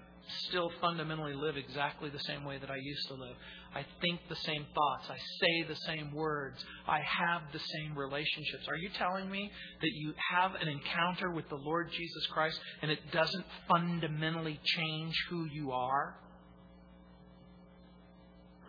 [0.48, 3.36] still fundamentally live exactly the same way that I used to live.
[3.74, 5.08] I think the same thoughts.
[5.08, 6.56] I say the same words.
[6.88, 8.66] I have the same relationships.
[8.68, 9.50] Are you telling me
[9.80, 15.14] that you have an encounter with the Lord Jesus Christ and it doesn't fundamentally change
[15.28, 16.16] who you are?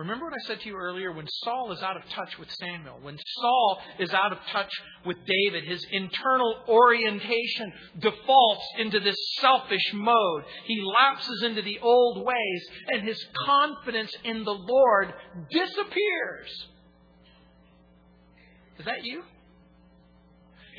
[0.01, 1.11] Remember what I said to you earlier?
[1.11, 4.71] When Saul is out of touch with Samuel, when Saul is out of touch
[5.05, 10.43] with David, his internal orientation defaults into this selfish mode.
[10.65, 15.13] He lapses into the old ways, and his confidence in the Lord
[15.51, 16.49] disappears.
[18.79, 19.21] Is that you?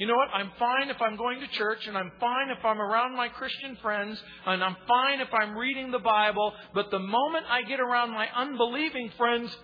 [0.03, 0.35] You know what?
[0.35, 3.77] I'm fine if I'm going to church, and I'm fine if I'm around my Christian
[3.81, 8.11] friends, and I'm fine if I'm reading the Bible, but the moment I get around
[8.11, 9.57] my unbelieving friends,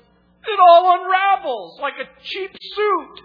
[0.46, 3.20] it all unravels like a cheap suit.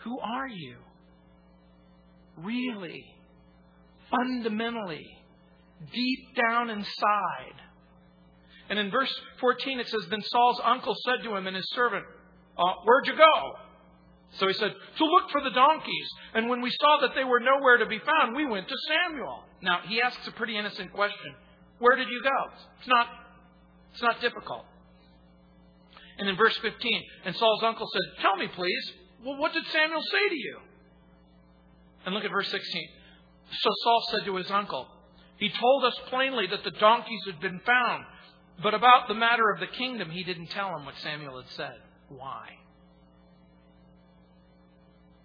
[0.00, 0.76] Who are you?
[2.36, 3.02] Really?
[4.10, 5.06] Fundamentally?
[5.90, 7.62] Deep down inside?
[8.68, 12.04] And in verse 14 it says, Then Saul's uncle said to him and his servant,
[12.58, 13.63] uh, Where'd you go?
[14.32, 16.08] So he said, To look for the donkeys.
[16.34, 19.44] And when we saw that they were nowhere to be found, we went to Samuel.
[19.62, 21.34] Now, he asks a pretty innocent question
[21.78, 22.52] Where did you go?
[22.78, 23.06] It's not,
[23.92, 24.64] it's not difficult.
[26.18, 28.92] And in verse 15, and Saul's uncle said, Tell me, please,
[29.24, 30.58] well, what did Samuel say to you?
[32.06, 32.88] And look at verse 16.
[33.50, 34.86] So Saul said to his uncle,
[35.38, 38.04] He told us plainly that the donkeys had been found,
[38.62, 41.74] but about the matter of the kingdom, he didn't tell him what Samuel had said.
[42.08, 42.50] Why?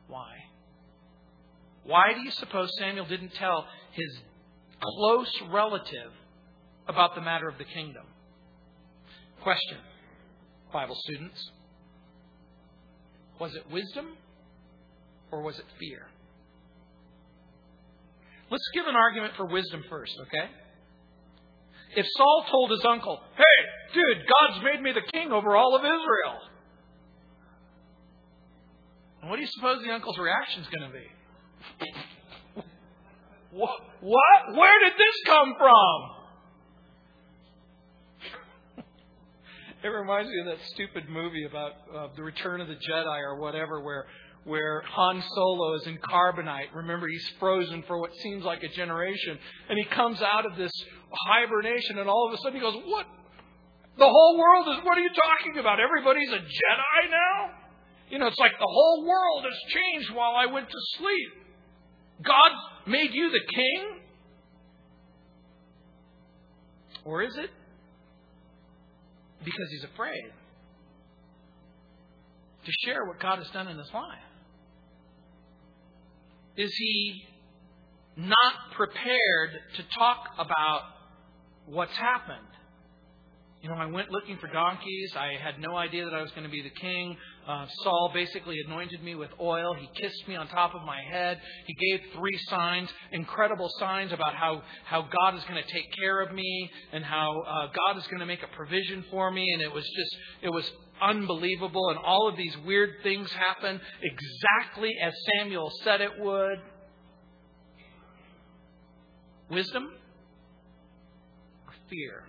[0.09, 0.33] Why?
[1.85, 4.19] Why do you suppose Samuel didn't tell his
[4.81, 6.11] close relative
[6.87, 8.03] about the matter of the kingdom?
[9.41, 9.77] Question,
[10.73, 11.51] Bible students.
[13.39, 14.17] Was it wisdom
[15.31, 16.07] or was it fear?
[18.51, 20.49] Let's give an argument for wisdom first, okay?
[21.95, 25.81] If Saul told his uncle, hey, dude, God's made me the king over all of
[25.81, 26.48] Israel,
[29.23, 31.91] what do you suppose the uncle's reaction is going to be?
[33.51, 33.79] what?
[34.01, 34.55] What?
[34.55, 36.01] Where did this come from?
[39.83, 43.39] it reminds me of that stupid movie about uh, the Return of the Jedi or
[43.39, 44.05] whatever, where
[44.45, 46.73] where Han Solo is in carbonite.
[46.73, 50.71] Remember, he's frozen for what seems like a generation, and he comes out of this
[51.27, 53.05] hibernation, and all of a sudden he goes, "What?
[53.97, 54.85] The whole world is?
[54.85, 55.81] What are you talking about?
[55.81, 57.58] Everybody's a Jedi now?"
[58.09, 61.29] You know, it's like the whole world has changed while I went to sleep.
[62.25, 62.51] God
[62.87, 63.99] made you the king?
[67.05, 67.49] Or is it
[69.43, 70.31] because he's afraid
[72.65, 74.19] to share what God has done in his life?
[76.57, 77.23] Is he
[78.17, 80.81] not prepared to talk about
[81.67, 82.37] what's happened?
[83.61, 85.13] You know, I went looking for donkeys.
[85.15, 87.17] I had no idea that I was going to be the king.
[87.47, 89.73] Uh, Saul basically anointed me with oil.
[89.73, 91.39] He kissed me on top of my head.
[91.65, 96.21] He gave three signs, incredible signs about how, how God is going to take care
[96.21, 99.51] of me and how uh, God is going to make a provision for me.
[99.53, 100.69] And it was just, it was
[101.01, 101.89] unbelievable.
[101.89, 106.59] And all of these weird things happened exactly as Samuel said it would.
[109.49, 109.89] Wisdom
[111.65, 112.23] or fear?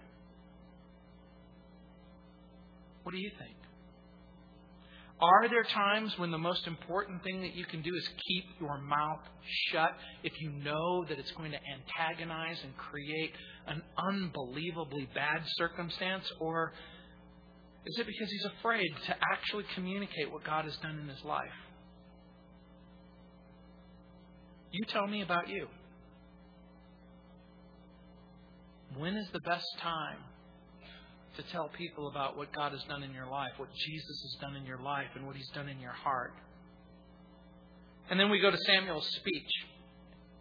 [3.02, 3.59] What do you think?
[5.23, 8.79] Are there times when the most important thing that you can do is keep your
[8.79, 9.21] mouth
[9.71, 9.91] shut
[10.23, 13.33] if you know that it's going to antagonize and create
[13.66, 16.25] an unbelievably bad circumstance?
[16.41, 16.73] Or
[17.85, 21.49] is it because he's afraid to actually communicate what God has done in his life?
[24.73, 25.66] You tell me about you.
[28.97, 30.18] When is the best time
[31.37, 34.57] to tell people about what God has done in your life, what Jesus has done
[34.57, 36.33] in your life, and what He's done in your heart.
[38.11, 39.51] And then we go to Samuel's speech.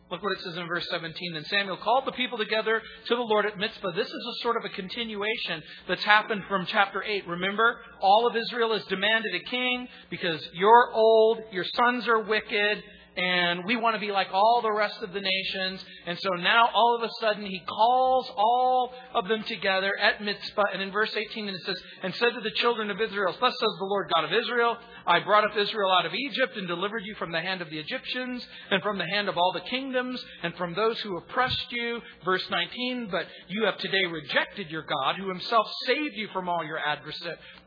[0.10, 1.34] Look what it says in verse 17.
[1.34, 3.92] Then Samuel called the people together to the Lord at Mizpah.
[3.96, 7.28] This is a sort of a continuation that's happened from chapter 8.
[7.28, 12.84] Remember, all of Israel has demanded a king because you're old, your sons are wicked,
[13.18, 15.84] and we want to be like all the rest of the nations.
[16.05, 20.64] And so now all of a sudden he calls all of them together at Mizpah.
[20.74, 23.53] And in verse 18 and it says, And said to the children of Israel, Thus
[23.53, 27.03] says the Lord God of Israel, I brought up Israel out of Egypt and delivered
[27.03, 30.24] you from the hand of the Egyptians and from the hand of all the kingdoms
[30.43, 32.01] and from those who oppressed you.
[32.24, 36.64] Verse 19, But you have today rejected your God, who himself saved you from all
[36.64, 36.80] your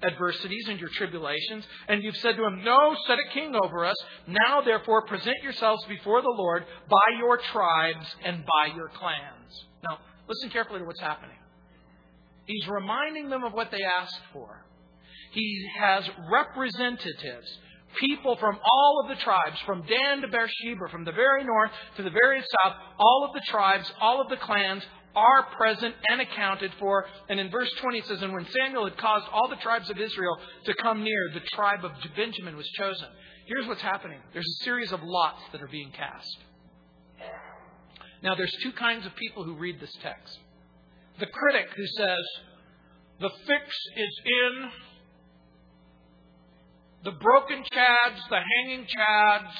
[0.02, 1.64] adversities and your tribulations.
[1.88, 3.96] And you've said to him, No, set a king over us.
[4.26, 9.66] Now therefore present yourselves before the Lord by your tribes and by your clans.
[9.82, 9.98] Now,
[10.28, 11.36] listen carefully to what's happening.
[12.46, 14.64] He's reminding them of what they asked for.
[15.32, 17.58] He has representatives,
[17.98, 22.02] people from all of the tribes, from Dan to Beersheba, from the very north to
[22.02, 24.82] the very south, all of the tribes, all of the clans
[25.14, 27.06] are present and accounted for.
[27.28, 29.98] And in verse 20 it says, And when Samuel had caused all the tribes of
[29.98, 33.08] Israel to come near, the tribe of Benjamin was chosen.
[33.46, 36.38] Here's what's happening there's a series of lots that are being cast.
[38.22, 40.38] Now, there's two kinds of people who read this text.
[41.18, 42.24] The critic who says,
[43.20, 44.70] The fix is in,
[47.04, 49.52] the broken chads, the hanging chads,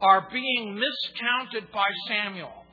[0.00, 2.63] are being miscounted by Samuel.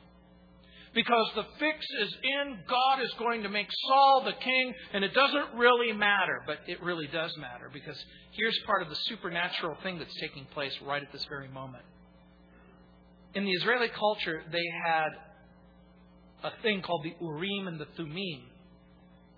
[0.93, 5.13] Because the fix is in, God is going to make Saul the king, and it
[5.13, 6.43] doesn't really matter.
[6.45, 7.97] But it really does matter, because
[8.31, 11.83] here's part of the supernatural thing that's taking place right at this very moment.
[13.33, 15.09] In the Israeli culture, they had
[16.43, 18.41] a thing called the Urim and the Thummim.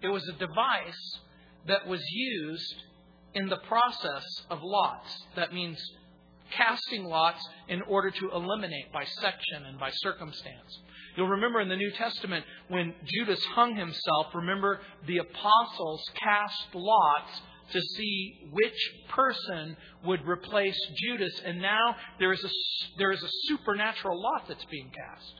[0.01, 1.19] It was a device
[1.67, 2.75] that was used
[3.35, 5.15] in the process of lots.
[5.35, 5.79] That means
[6.51, 10.79] casting lots in order to eliminate by section and by circumstance.
[11.15, 17.41] You'll remember in the New Testament when Judas hung himself, remember the apostles cast lots
[17.71, 21.33] to see which person would replace Judas.
[21.45, 22.49] And now there is a,
[22.97, 25.33] there is a supernatural lot that's being cast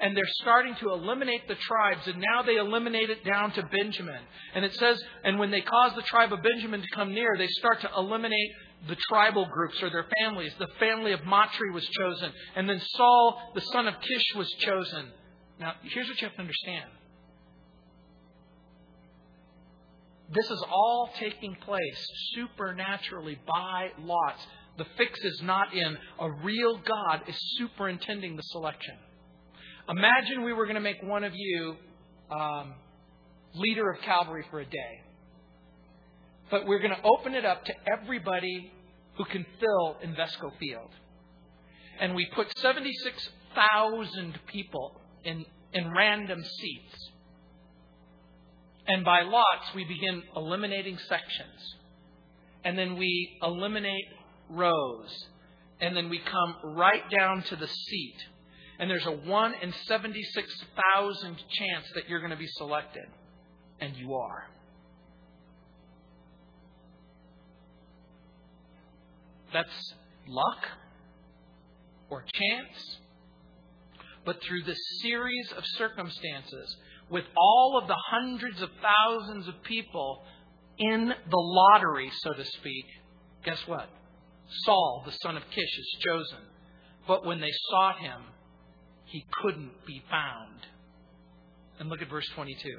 [0.00, 4.20] and they're starting to eliminate the tribes, and now they eliminate it down to Benjamin.
[4.54, 7.48] And it says, and when they cause the tribe of Benjamin to come near, they
[7.48, 8.50] start to eliminate
[8.88, 10.52] the tribal groups or their families.
[10.58, 15.10] The family of Matri was chosen, and then Saul, the son of Kish, was chosen.
[15.58, 16.90] Now, here's what you have to understand.
[20.32, 24.44] This is all taking place supernaturally by lots.
[24.76, 25.96] The fix is not in.
[26.20, 28.94] A real God is superintending the selection.
[29.88, 31.76] Imagine we were going to make one of you
[32.30, 32.74] um,
[33.54, 35.05] leader of Calvary for a day.
[36.50, 38.70] But we're going to open it up to everybody
[39.16, 40.90] who can fill Invesco Field.
[42.00, 47.10] And we put 76,000 people in, in random seats.
[48.86, 51.74] And by lots, we begin eliminating sections.
[52.64, 54.04] And then we eliminate
[54.50, 55.26] rows.
[55.80, 58.16] And then we come right down to the seat
[58.78, 63.06] and there's a 1 in 76,000 chance that you're going to be selected.
[63.80, 64.44] And you are.
[69.56, 69.94] That's
[70.28, 70.64] luck
[72.10, 72.98] or chance.
[74.26, 76.76] But through this series of circumstances,
[77.08, 80.24] with all of the hundreds of thousands of people
[80.78, 82.84] in the lottery, so to speak,
[83.46, 83.88] guess what?
[84.64, 86.44] Saul, the son of Kish, is chosen.
[87.08, 88.20] But when they sought him,
[89.06, 90.66] he couldn't be found.
[91.80, 92.78] And look at verse 22.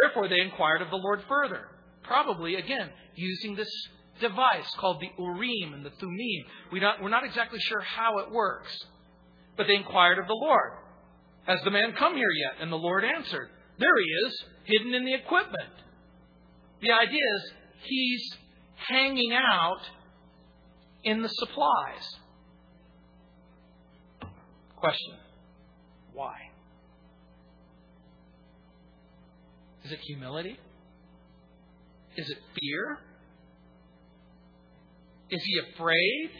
[0.00, 1.66] Therefore, they inquired of the Lord further,
[2.04, 3.68] probably, again, using this
[4.20, 6.44] device called the Urim and the Thummim.
[6.72, 8.72] We we're not exactly sure how it works.
[9.56, 10.72] But they inquired of the Lord,
[11.46, 12.62] Has the man come here yet?
[12.62, 15.72] And the Lord answered, There he is, hidden in the equipment.
[16.80, 17.52] The idea is
[17.84, 18.36] he's
[18.88, 19.80] hanging out
[21.04, 22.08] in the supplies.
[24.76, 25.14] Question
[26.12, 26.34] Why?
[29.84, 30.58] Is it humility?
[32.16, 32.98] Is it fear?
[35.32, 36.30] Is he afraid?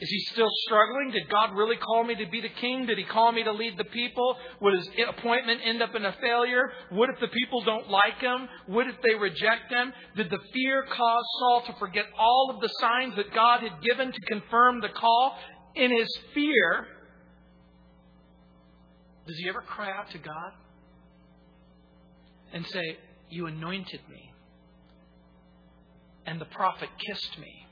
[0.00, 1.10] Is he still struggling?
[1.10, 2.86] Did God really call me to be the king?
[2.86, 4.36] Did he call me to lead the people?
[4.60, 6.70] Would his appointment end up in a failure?
[6.90, 8.48] What if the people don't like him?
[8.66, 9.92] What if they reject him?
[10.16, 14.12] Did the fear cause Saul to forget all of the signs that God had given
[14.12, 15.36] to confirm the call?
[15.74, 16.86] In his fear,
[19.26, 20.52] does he ever cry out to God
[22.52, 22.98] and say,
[23.30, 24.32] You anointed me,
[26.28, 27.68] and the prophet kissed me?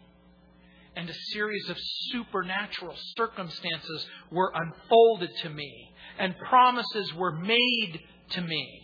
[0.96, 1.76] and a series of
[2.10, 8.00] supernatural circumstances were unfolded to me, and promises were made
[8.30, 8.82] to me.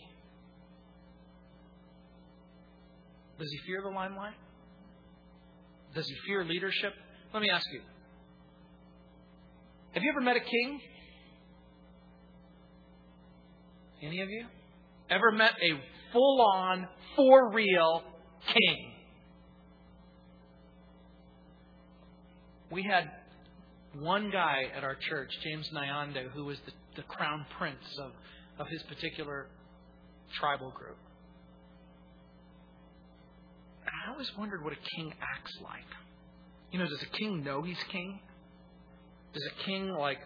[3.39, 4.35] Does he fear the limelight?
[5.95, 6.93] Does he fear leadership?
[7.33, 7.81] Let me ask you.
[9.93, 10.81] Have you ever met a king?
[14.03, 14.45] Any of you?
[15.09, 18.03] Ever met a full on, for real
[18.53, 18.92] king?
[22.73, 23.09] We had
[23.99, 28.11] one guy at our church, James Nyanda, who was the, the crown prince of,
[28.59, 29.47] of his particular
[30.39, 30.97] tribal group.
[33.85, 35.85] And I always wondered what a king acts like.
[36.71, 38.19] You know, does a king know he's king?
[39.33, 40.17] Does a king, like,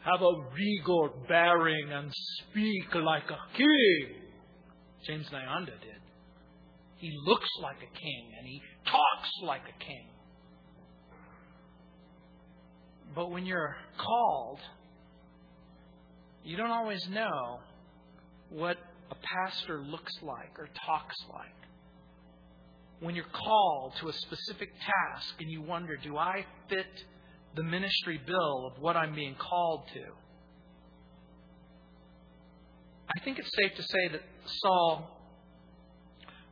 [0.00, 4.22] have a regal bearing and speak like a king?
[5.06, 6.00] James Nyanda did.
[6.96, 10.08] He looks like a king and he talks like a king.
[13.18, 14.60] But when you're called,
[16.44, 17.58] you don't always know
[18.48, 18.76] what
[19.10, 21.50] a pastor looks like or talks like.
[23.00, 26.86] When you're called to a specific task and you wonder, do I fit
[27.56, 30.04] the ministry bill of what I'm being called to?
[33.16, 34.22] I think it's safe to say that
[34.62, 35.10] Saul,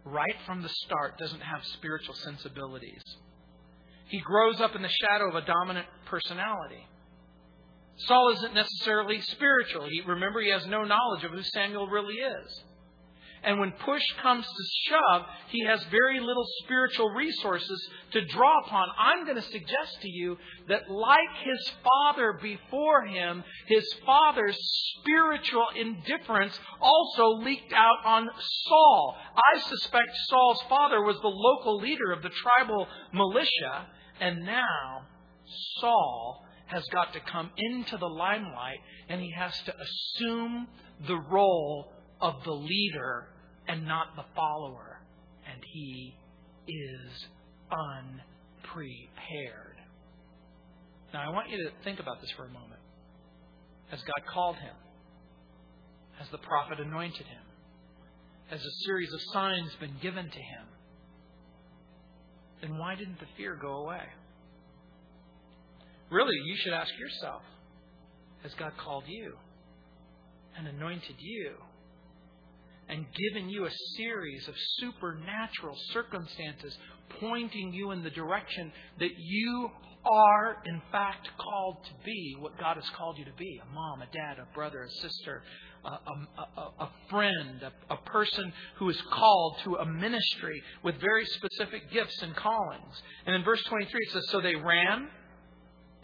[0.05, 3.05] right from the start, doesn't have spiritual sensibilities.
[4.09, 6.87] He grows up in the shadow of a dominant personality.
[7.99, 9.89] Saul isn't necessarily spiritual.
[9.89, 12.63] He, remember, he has no knowledge of who Samuel really is.
[13.43, 18.89] And when push comes to shove, he has very little spiritual resources to draw upon.
[18.99, 20.37] I'm going to suggest to you
[20.69, 24.59] that, like his father before him, his father's
[24.99, 28.29] spiritual indifference also leaked out on
[28.65, 29.17] Saul.
[29.37, 33.87] I suspect Saul's father was the local leader of the tribal militia,
[34.21, 35.03] and now
[35.81, 38.79] Saul has got to come into the limelight
[39.09, 40.67] and he has to assume
[41.07, 43.29] the role of the leader
[43.69, 45.01] and not the follower.
[45.51, 46.17] And he
[46.67, 47.27] is
[47.71, 49.77] unprepared.
[51.13, 52.81] Now, I want you to think about this for a moment.
[53.91, 54.75] Has God called him?
[56.19, 57.43] Has the prophet anointed him?
[58.49, 60.67] Has a series of signs been given to him?
[62.61, 64.03] Then why didn't the fear go away?
[66.11, 67.43] Really, you should ask yourself
[68.43, 69.35] Has God called you
[70.57, 71.55] and anointed you
[72.89, 76.77] and given you a series of supernatural circumstances
[77.21, 79.71] pointing you in the direction that you
[80.05, 84.03] are, in fact, called to be what God has called you to be a mom,
[84.03, 85.43] a dad, a brother, a sister,
[85.85, 91.25] a, a, a, friend, a, a person who is called to a ministry with very
[91.27, 93.03] specific gifts and callings.
[93.27, 95.09] And in verse 23, it says, So they ran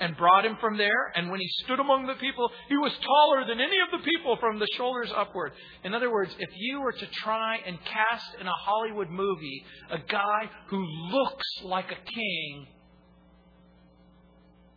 [0.03, 1.12] and brought him from there.
[1.14, 4.36] And when he stood among the people, he was taller than any of the people
[4.40, 5.53] from the shoulders upward.
[5.84, 9.98] In other words, if you were to try and cast in a Hollywood movie a
[9.98, 12.66] guy who looks like a king,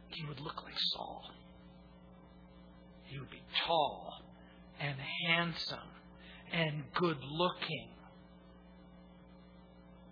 [0.09, 1.23] he would look like Saul.
[3.05, 4.13] He would be tall
[4.79, 4.95] and
[5.27, 5.89] handsome
[6.53, 7.89] and good looking.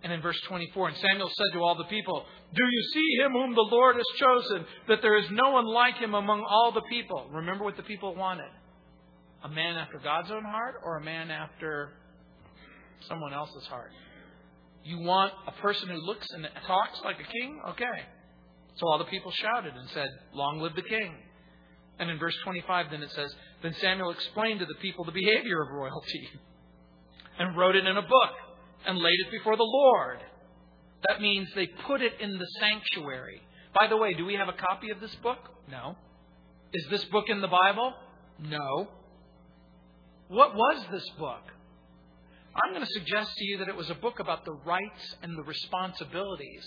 [0.02, 3.32] And in verse 24, and Samuel said to all the people, Do you see him
[3.32, 6.82] whom the Lord has chosen, that there is no one like him among all the
[6.82, 7.26] people?
[7.32, 8.50] Remember what the people wanted
[9.42, 11.92] a man after God's own heart or a man after
[13.08, 13.90] someone else's heart?
[14.84, 17.60] You want a person who looks and talks like a king?
[17.70, 17.98] Okay.
[18.76, 21.14] So all the people shouted and said, Long live the king.
[21.98, 25.62] And in verse 25, then it says, Then Samuel explained to the people the behavior
[25.62, 26.28] of royalty
[27.38, 28.34] and wrote it in a book
[28.86, 30.18] and laid it before the Lord.
[31.08, 33.40] That means they put it in the sanctuary.
[33.78, 35.38] By the way, do we have a copy of this book?
[35.70, 35.96] No.
[36.72, 37.92] Is this book in the Bible?
[38.40, 38.88] No.
[40.28, 41.42] What was this book?
[42.54, 45.36] I'm going to suggest to you that it was a book about the rights and
[45.36, 46.64] the responsibilities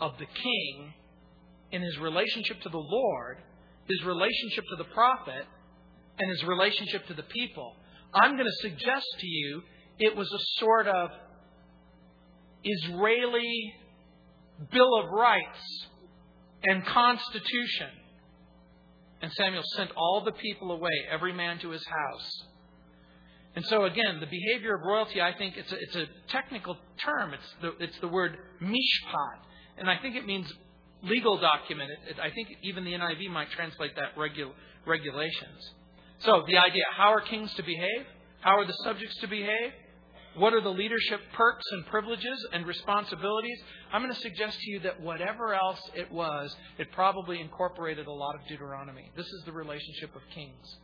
[0.00, 0.94] of the king
[1.70, 3.38] in his relationship to the Lord,
[3.88, 5.44] his relationship to the prophet,
[6.18, 7.74] and his relationship to the people.
[8.14, 9.62] I'm going to suggest to you
[9.98, 11.10] it was a sort of
[12.64, 13.74] Israeli
[14.70, 15.86] Bill of Rights
[16.64, 17.88] and Constitution.
[19.20, 22.42] And Samuel sent all the people away, every man to his house.
[23.54, 27.34] And so again, the behavior of royalty, I think it's a, it's a technical term.
[27.34, 29.38] It's the, it's the word mishpat.
[29.78, 30.52] And I think it means
[31.02, 31.90] legal document.
[31.90, 34.52] It, it, I think even the NIV might translate that regu-
[34.86, 35.70] regulations.
[36.20, 38.06] So the idea, how are kings to behave?
[38.40, 39.72] How are the subjects to behave?
[40.34, 43.58] What are the leadership perks and privileges and responsibilities?
[43.92, 48.12] I'm going to suggest to you that whatever else it was, it probably incorporated a
[48.12, 49.10] lot of Deuteronomy.
[49.14, 50.76] This is the relationship of kings.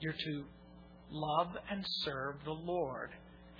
[0.00, 0.44] You're to
[1.10, 3.10] love and serve the Lord,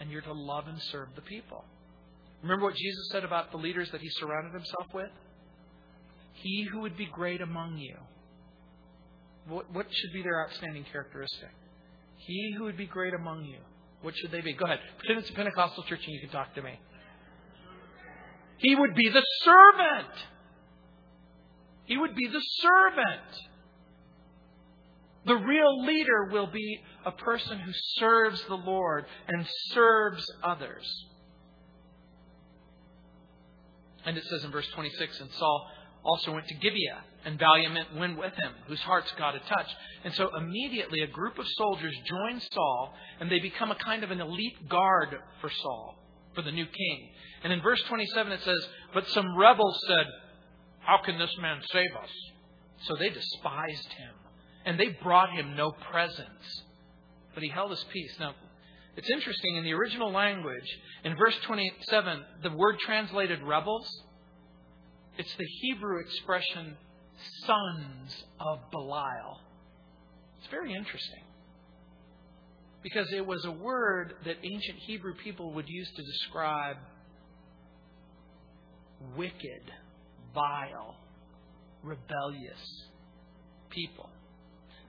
[0.01, 1.65] and you're to love and serve the people.
[2.43, 5.11] Remember what Jesus said about the leaders that he surrounded himself with?
[6.35, 7.97] He who would be great among you.
[9.49, 11.51] What, what should be their outstanding characteristic?
[12.19, 13.59] He who would be great among you.
[14.03, 14.55] What should they be?
[14.55, 14.79] Go ahead.
[14.99, 16.79] Pretend it's a Pentecostal church and you can talk to me.
[18.59, 20.15] He would be the servant.
[21.87, 23.51] He would be the servant.
[25.27, 30.87] The real leader will be a person who serves the Lord and serves others.
[34.05, 35.71] And it says in verse 26 And Saul
[36.05, 39.75] also went to Gibeah, and valiant went with him, whose hearts God had touched.
[40.05, 44.11] And so immediately a group of soldiers join Saul, and they become a kind of
[44.11, 45.97] an elite guard for Saul,
[46.35, 47.09] for the new king.
[47.45, 50.07] And in verse 27 it says, But some rebels said,
[50.81, 52.11] How can this man save us?
[52.83, 54.15] So they despised him
[54.65, 56.65] and they brought him no presents.
[57.35, 58.15] But he held his peace.
[58.19, 58.35] Now,
[58.97, 60.67] it's interesting, in the original language,
[61.05, 63.89] in verse 27, the word translated rebels,
[65.21, 66.79] it's the Hebrew expression
[67.45, 69.39] sons of Belial.
[70.39, 71.23] It's very interesting.
[72.83, 76.77] Because it was a word that ancient Hebrew people would use to describe
[79.15, 79.71] wicked,
[80.35, 80.97] vile,
[81.83, 82.87] rebellious
[83.69, 84.09] people.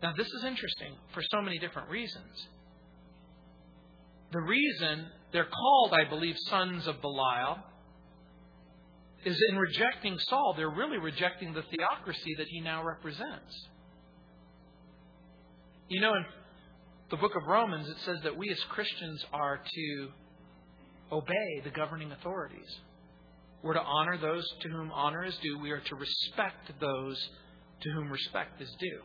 [0.01, 2.47] Now, this is interesting for so many different reasons.
[4.31, 7.57] The reason they're called, I believe, sons of Belial
[9.25, 13.69] is in rejecting Saul, they're really rejecting the theocracy that he now represents.
[15.89, 16.25] You know, in
[17.09, 20.07] the book of Romans, it says that we as Christians are to
[21.11, 22.77] obey the governing authorities.
[23.61, 25.59] We're to honor those to whom honor is due.
[25.59, 27.17] We are to respect those
[27.81, 29.01] to whom respect is due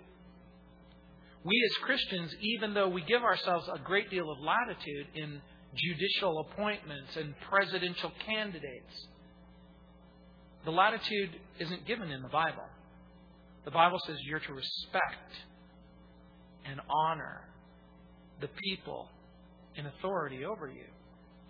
[1.46, 5.40] we as Christians, even though we give ourselves a great deal of latitude in
[5.76, 9.06] judicial appointments and presidential candidates,
[10.66, 12.64] the latitude isn't given in the Bible.
[13.64, 15.32] The Bible says you're to respect
[16.68, 17.42] and honor
[18.40, 19.08] the people
[19.76, 20.84] in authority over you.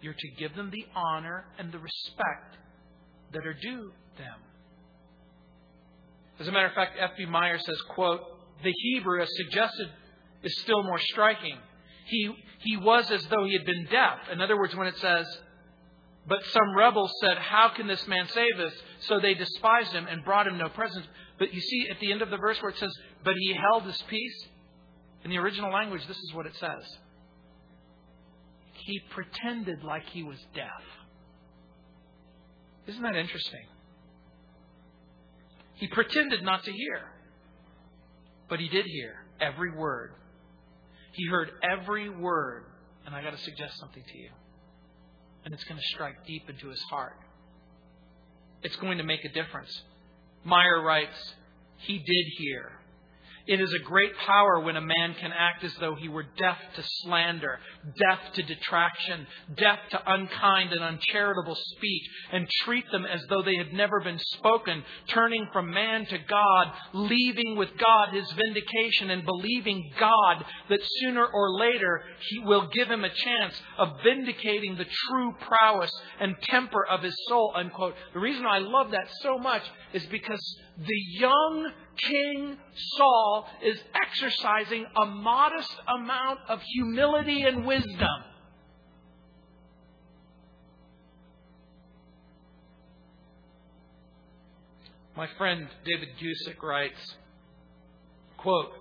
[0.03, 2.59] You're to give them the honor and the respect
[3.33, 4.39] that are due them.
[6.39, 7.25] As a matter of fact, F.B.
[7.25, 8.21] Meyer says, quote,
[8.63, 9.89] the Hebrew, as suggested,
[10.43, 11.57] is still more striking.
[12.07, 14.19] He, he was as though he had been deaf.
[14.31, 15.27] In other words, when it says,
[16.29, 18.73] But some rebels said, How can this man save us?
[19.01, 21.09] So they despised him and brought him no presents.
[21.39, 22.93] But you see at the end of the verse where it says,
[23.25, 24.47] But he held his peace,
[25.25, 26.85] in the original language, this is what it says.
[28.75, 30.83] He pretended like he was deaf.
[32.87, 33.67] Isn't that interesting?
[35.75, 37.01] He pretended not to hear.
[38.49, 40.13] But he did hear every word.
[41.13, 42.67] He heard every word.
[43.05, 44.31] And I got to suggest something to you.
[45.47, 47.17] And it's going to strike deep into his heart.
[48.65, 49.71] It's going to make a difference.
[50.43, 51.35] Meyer writes,
[51.77, 52.73] He did hear.
[53.47, 56.59] It is a great power when a man can act as though he were deaf
[56.75, 57.61] to slander,
[57.97, 59.27] deaf to detraction,
[59.57, 64.19] deaf to unkind and uncharitable speech, and treat them as though they had never been
[64.19, 70.81] spoken, turning from man to God, leaving with God his vindication, and believing God that
[71.01, 76.35] sooner or later he will give him a chance of vindicating the true prowess and
[76.43, 77.53] temper of his soul.
[77.55, 77.95] Unquote.
[78.13, 80.41] The reason I love that so much is because
[80.79, 82.57] the young King
[82.97, 88.25] Saul is exercising a modest amount of humility and wisdom.
[95.17, 97.17] My friend David Guzik writes,
[98.37, 98.73] quote,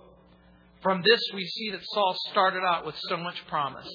[0.82, 3.88] From this we see that Saul started out with so much promise.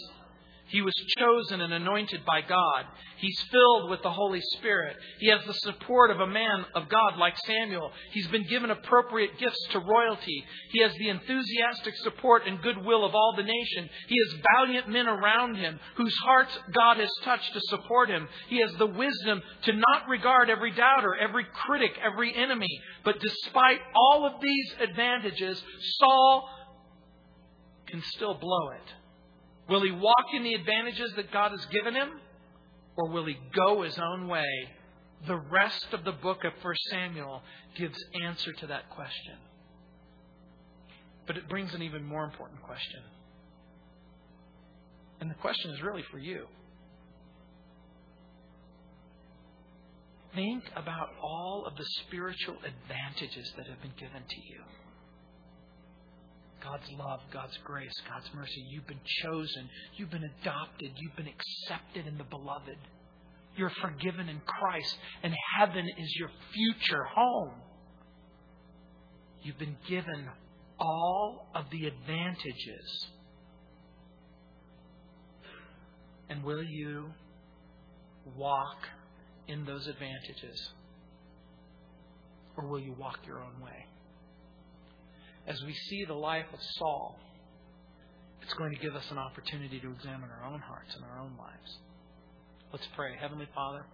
[0.72, 2.86] He was chosen and anointed by God.
[3.18, 4.96] He's filled with the Holy Spirit.
[5.20, 7.92] He has the support of a man of God like Samuel.
[8.14, 10.44] He's been given appropriate gifts to royalty.
[10.72, 13.90] He has the enthusiastic support and goodwill of all the nation.
[14.08, 18.28] He has valiant men around him whose hearts God has touched to support him.
[18.48, 22.80] He has the wisdom to not regard every doubter, every critic, every enemy.
[23.04, 25.62] But despite all of these advantages,
[26.00, 26.50] Saul
[27.88, 29.01] can still blow it.
[29.70, 32.10] Will he walk in the advantages that God has given him?
[32.98, 34.46] Or will he go his own way?
[35.28, 37.42] The rest of the book of 1 Samuel
[37.76, 39.36] gives answer to that question.
[41.28, 43.02] But it brings an even more important question.
[45.20, 46.48] And the question is really for you.
[50.34, 54.62] Think about all of the spiritual advantages that have been given to you.
[56.64, 58.66] God's love, God's grace, God's mercy.
[58.70, 59.70] You've been chosen.
[59.96, 60.92] You've been adopted.
[60.98, 62.78] You've been accepted in the beloved.
[63.58, 67.52] You're forgiven in Christ, and heaven is your future home.
[69.44, 70.30] You've been given
[70.80, 73.08] all of the advantages.
[76.30, 77.12] And will you
[78.38, 78.78] walk
[79.48, 80.72] in those advantages?
[82.56, 83.86] Or will you walk your own way?
[85.48, 87.20] As we see the life of Saul,
[88.42, 91.36] it's going to give us an opportunity to examine our own hearts and our own
[91.38, 91.78] lives.
[92.72, 93.16] Let's pray.
[93.20, 93.86] Heavenly Father,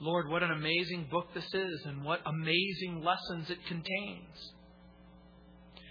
[0.00, 4.52] Lord, what an amazing book this is and what amazing lessons it contains.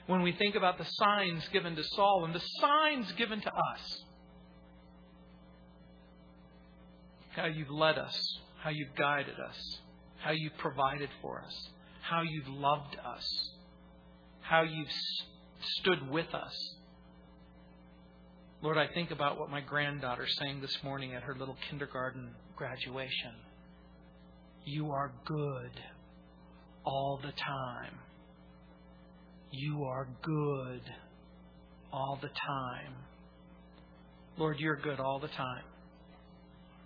[0.07, 4.03] When we think about the signs given to Saul and the signs given to us,
[7.35, 9.79] how you've led us, how you've guided us,
[10.19, 11.69] how you've provided for us,
[12.01, 13.51] how you've loved us
[14.41, 14.91] how you've
[15.79, 16.75] stood with us.
[18.61, 23.33] Lord, I think about what my granddaughter sang this morning at her little kindergarten graduation.
[24.65, 25.71] You are good
[26.85, 27.97] all the time.
[29.51, 30.81] You are good
[31.91, 32.93] all the time.
[34.37, 35.63] Lord, you're good all the time,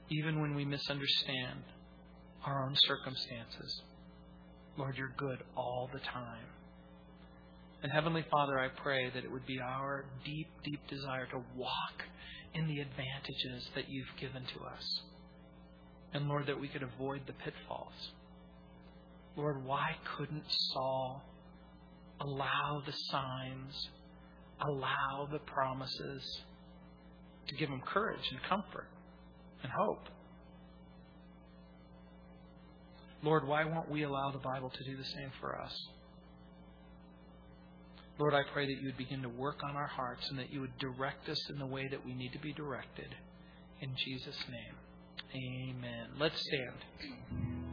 [0.09, 1.63] even when we misunderstand
[2.45, 3.81] our own circumstances.
[4.77, 6.45] Lord, you're good all the time.
[7.85, 12.01] And Heavenly Father, I pray that it would be our deep, deep desire to walk
[12.55, 15.01] in the advantages that you've given to us.
[16.11, 17.93] And Lord, that we could avoid the pitfalls.
[19.35, 21.21] Lord, why couldn't Saul
[22.19, 23.89] allow the signs,
[24.67, 26.41] allow the promises
[27.49, 28.87] to give him courage and comfort
[29.61, 30.07] and hope?
[33.21, 35.71] Lord, why won't we allow the Bible to do the same for us?
[38.17, 40.61] Lord, I pray that you would begin to work on our hearts and that you
[40.61, 43.13] would direct us in the way that we need to be directed.
[43.81, 46.07] In Jesus' name, amen.
[46.17, 47.64] Let's stand.